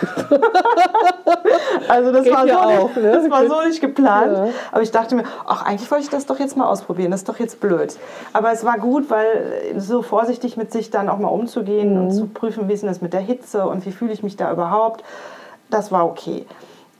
[1.87, 3.11] also das war, so, auch, ne?
[3.11, 4.31] das war so nicht geplant.
[4.31, 4.47] Ja.
[4.71, 7.09] Aber ich dachte mir, ach, eigentlich wollte ich das doch jetzt mal ausprobieren.
[7.09, 7.97] Das ist doch jetzt blöd.
[8.31, 12.01] Aber es war gut, weil so vorsichtig mit sich dann auch mal umzugehen mhm.
[12.01, 14.35] und zu prüfen, wie ist denn das mit der Hitze und wie fühle ich mich
[14.35, 15.03] da überhaupt,
[15.71, 16.45] das war okay.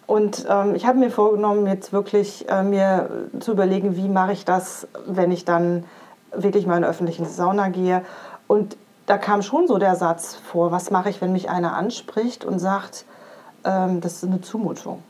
[0.07, 3.09] Und ähm, ich habe mir vorgenommen, jetzt wirklich äh, mir
[3.41, 5.83] zu überlegen, wie mache ich das, wenn ich dann
[6.31, 8.01] wirklich mal in eine öffentliche Sauna gehe.
[8.47, 12.45] Und da kam schon so der Satz vor, was mache ich, wenn mich einer anspricht
[12.45, 13.05] und sagt,
[13.65, 15.03] ähm, das ist eine Zumutung.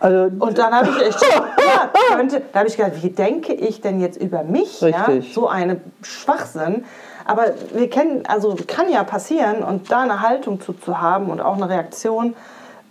[0.00, 3.82] Also, und dann habe ich echt, ja, könnte, da habe ich gedacht, wie denke ich
[3.82, 4.80] denn jetzt über mich?
[4.80, 5.06] Ja?
[5.34, 6.84] So eine Schwachsinn.
[7.26, 11.40] Aber wir kennen, also kann ja passieren und da eine Haltung zu, zu haben und
[11.40, 12.36] auch eine Reaktion,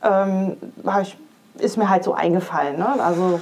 [0.05, 0.57] ähm,
[1.01, 1.17] ich,
[1.57, 2.77] ist mir halt so eingefallen.
[2.77, 2.87] Ne?
[3.01, 3.41] Also,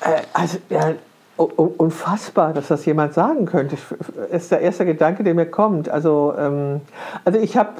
[0.00, 0.92] äh, also ja,
[1.36, 3.76] unfassbar, dass das jemand sagen könnte.
[4.30, 5.88] Ist der erste Gedanke, der mir kommt.
[5.88, 6.80] Also, ähm,
[7.24, 7.72] also ich habe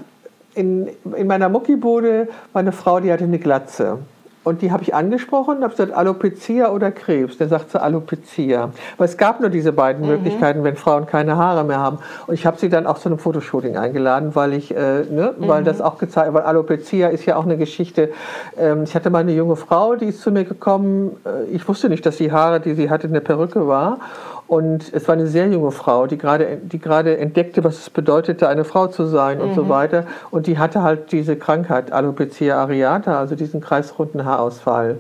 [0.54, 3.98] in, in meiner Muckibude meine Frau, die hatte eine Glatze.
[4.44, 7.38] Und die habe ich angesprochen und habe gesagt, Alopecia oder Krebs.
[7.38, 8.70] Der sagt sie Alopecia.
[8.98, 10.08] Weil es gab nur diese beiden mhm.
[10.08, 11.98] Möglichkeiten, wenn Frauen keine Haare mehr haben.
[12.26, 15.48] Und ich habe sie dann auch zu einem Fotoshooting eingeladen, weil ich, äh, ne, mhm.
[15.48, 18.10] weil das auch gezeigt, weil Alopecia ist ja auch eine Geschichte.
[18.58, 21.16] Ähm, ich hatte mal eine junge Frau, die ist zu mir gekommen.
[21.24, 23.98] Äh, ich wusste nicht, dass die Haare, die sie hatte, eine Perücke war.
[24.46, 28.48] Und es war eine sehr junge Frau, die gerade, die gerade entdeckte, was es bedeutete,
[28.48, 29.68] eine Frau zu sein und so mhm.
[29.70, 30.04] weiter.
[30.30, 34.98] Und die hatte halt diese Krankheit, Alopecia areata, also diesen kreisrunden Haarausfall.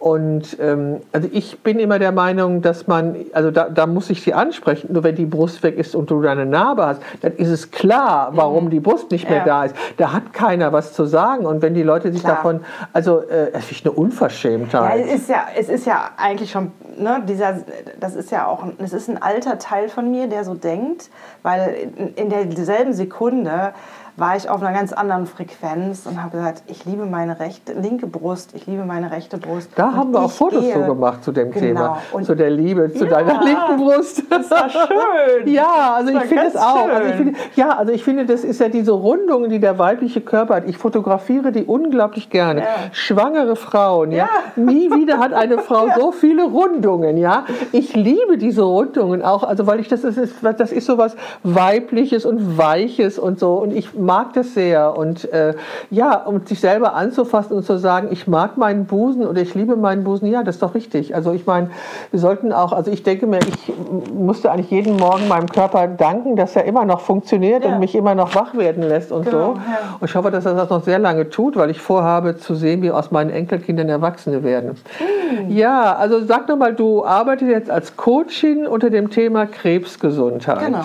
[0.00, 4.22] Und ähm, also ich bin immer der Meinung, dass man, also da, da muss ich
[4.22, 7.48] sie ansprechen, nur wenn die Brust weg ist und du eine Narbe hast, dann ist
[7.48, 8.70] es klar, warum mhm.
[8.70, 9.44] die Brust nicht mehr ja.
[9.44, 9.76] da ist.
[9.98, 11.44] Da hat keiner was zu sagen.
[11.44, 12.36] Und wenn die Leute sich klar.
[12.36, 12.60] davon,
[12.94, 15.00] also äh, es ist eine Unverschämtheit.
[15.00, 17.58] Ja, es ist ja, es ist ja eigentlich schon, ne, dieser,
[18.00, 21.10] das ist ja auch, es ist ein alter Teil von mir, der so denkt,
[21.42, 23.74] weil in, in derselben Sekunde
[24.16, 28.06] war ich auf einer ganz anderen Frequenz und habe gesagt, ich liebe meine rechte, linke
[28.06, 29.70] Brust, ich liebe meine rechte Brust.
[29.76, 31.60] Da haben wir auch Fotos gehe, so gemacht zu dem genau.
[31.60, 34.22] Thema, und zu der Liebe, zu ja, deiner linken Brust.
[34.30, 35.48] Das war schön.
[35.52, 36.88] ja, also ich finde es auch.
[36.88, 40.20] Also ich finde, ja, also ich finde, das ist ja diese Rundung, die der weibliche
[40.20, 40.68] Körper hat.
[40.68, 42.60] Ich fotografiere die unglaublich gerne.
[42.60, 42.66] Ja.
[42.92, 44.28] Schwangere Frauen, ja.
[44.56, 44.62] ja.
[44.62, 47.44] Nie wieder hat eine Frau so viele Rundungen, ja.
[47.72, 51.16] Ich liebe diese Rundungen auch, also weil ich das, das ist, das ist so was
[51.42, 54.96] Weibliches und Weiches und so und ich mag das sehr.
[54.96, 55.54] Und äh,
[55.90, 59.76] ja, um sich selber anzufassen und zu sagen, ich mag meinen Busen oder ich liebe
[59.76, 61.14] meinen Busen, ja, das ist doch richtig.
[61.14, 61.70] Also ich meine,
[62.10, 63.72] wir sollten auch, also ich denke mir, ich
[64.12, 67.72] musste eigentlich jeden Morgen meinem Körper danken, dass er immer noch funktioniert ja.
[67.72, 69.54] und mich immer noch wach werden lässt und genau, so.
[69.54, 69.96] Ja.
[70.00, 72.82] Und ich hoffe, dass er das noch sehr lange tut, weil ich vorhabe zu sehen,
[72.82, 74.76] wie aus meinen Enkelkindern Erwachsene werden.
[74.98, 75.50] Hm.
[75.50, 80.66] Ja, also sag doch mal, du arbeitest jetzt als Coachin unter dem Thema Krebsgesundheit.
[80.66, 80.84] Genau.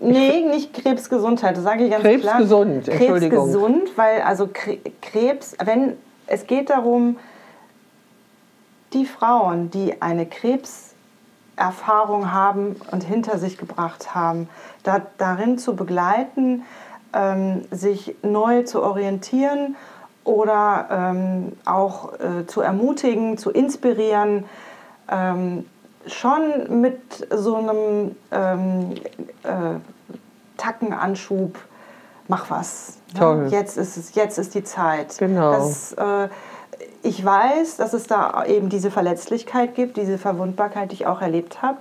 [0.00, 2.96] Nee, nicht Krebsgesundheit, das sage ich ganz Krebsgesund, klar.
[2.96, 3.52] Entschuldigung.
[3.52, 4.48] Krebsgesund, weil also
[5.00, 7.18] Krebs, wenn es geht darum,
[8.92, 14.48] die Frauen, die eine Krebserfahrung haben und hinter sich gebracht haben,
[14.82, 16.64] da, darin zu begleiten,
[17.12, 19.76] ähm, sich neu zu orientieren
[20.24, 24.44] oder ähm, auch äh, zu ermutigen, zu inspirieren,
[25.10, 25.66] ähm,
[26.06, 28.94] schon mit so einem ähm,
[29.42, 29.78] äh,
[30.56, 31.56] Tackenanschub,
[32.28, 32.98] mach was.
[33.18, 33.48] Ne?
[33.50, 35.16] Jetzt ist es, jetzt ist die Zeit.
[35.18, 35.52] Genau.
[35.52, 36.28] Das, äh,
[37.02, 41.62] ich weiß, dass es da eben diese Verletzlichkeit gibt, diese Verwundbarkeit, die ich auch erlebt
[41.62, 41.78] habe.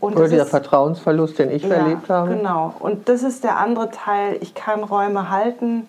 [0.00, 2.36] Und Oder der ist, Vertrauensverlust, den ich ja, erlebt habe.
[2.36, 2.74] Genau.
[2.78, 4.38] Und das ist der andere Teil.
[4.40, 5.88] Ich kann Räume halten.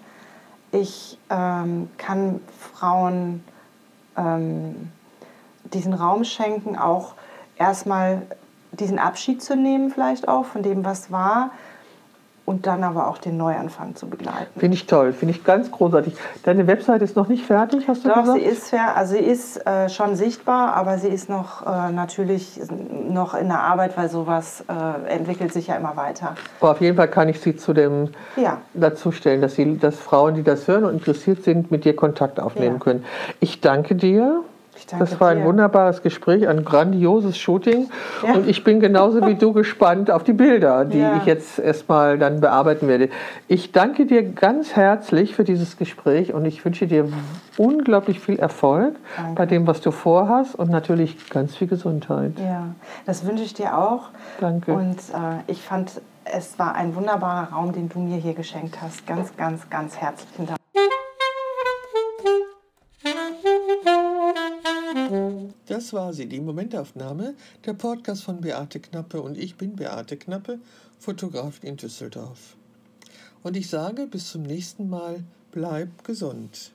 [0.72, 2.42] Ich ähm, kann
[2.74, 3.44] Frauen
[4.18, 4.92] ähm,
[5.74, 7.14] diesen Raum schenken, auch
[7.60, 8.24] erstmal
[8.72, 11.52] diesen Abschied zu nehmen, vielleicht auch von dem, was war,
[12.50, 14.60] und dann aber auch den Neuanfang zu begleiten.
[14.60, 16.16] Finde ich toll, finde ich ganz großartig.
[16.42, 18.40] Deine Website ist noch nicht fertig, hast du Doch, gesagt?
[18.40, 22.60] sie ist, also sie ist äh, schon sichtbar, aber sie ist noch äh, natürlich
[23.08, 26.34] noch in der Arbeit, weil sowas äh, entwickelt sich ja immer weiter.
[26.60, 28.58] Aber auf jeden Fall kann ich sie zu dem ja.
[28.74, 32.40] dazu stellen, dass, sie, dass Frauen, die das hören und interessiert sind, mit dir Kontakt
[32.40, 32.84] aufnehmen ja.
[32.84, 33.06] können.
[33.42, 34.42] Ich danke dir
[34.88, 35.46] das war ein dir.
[35.46, 37.90] wunderbares Gespräch, ein grandioses Shooting.
[38.26, 38.34] Ja.
[38.34, 41.18] Und ich bin genauso wie du gespannt auf die Bilder, die ja.
[41.18, 43.10] ich jetzt erstmal dann bearbeiten werde.
[43.48, 47.10] Ich danke dir ganz herzlich für dieses Gespräch und ich wünsche dir
[47.58, 49.34] unglaublich viel Erfolg danke.
[49.36, 52.34] bei dem, was du vorhast und natürlich ganz viel Gesundheit.
[52.40, 52.68] Ja,
[53.06, 54.10] das wünsche ich dir auch.
[54.40, 54.74] Danke.
[54.74, 59.06] Und äh, ich fand, es war ein wunderbarer Raum, den du mir hier geschenkt hast.
[59.06, 60.60] Ganz, ganz, ganz herzlichen Dank.
[65.70, 70.58] Das war sie, die Momentaufnahme, der Podcast von Beate Knappe und ich bin Beate Knappe,
[70.98, 72.58] Fotografin in Düsseldorf.
[73.44, 76.72] Und ich sage bis zum nächsten Mal, bleib gesund.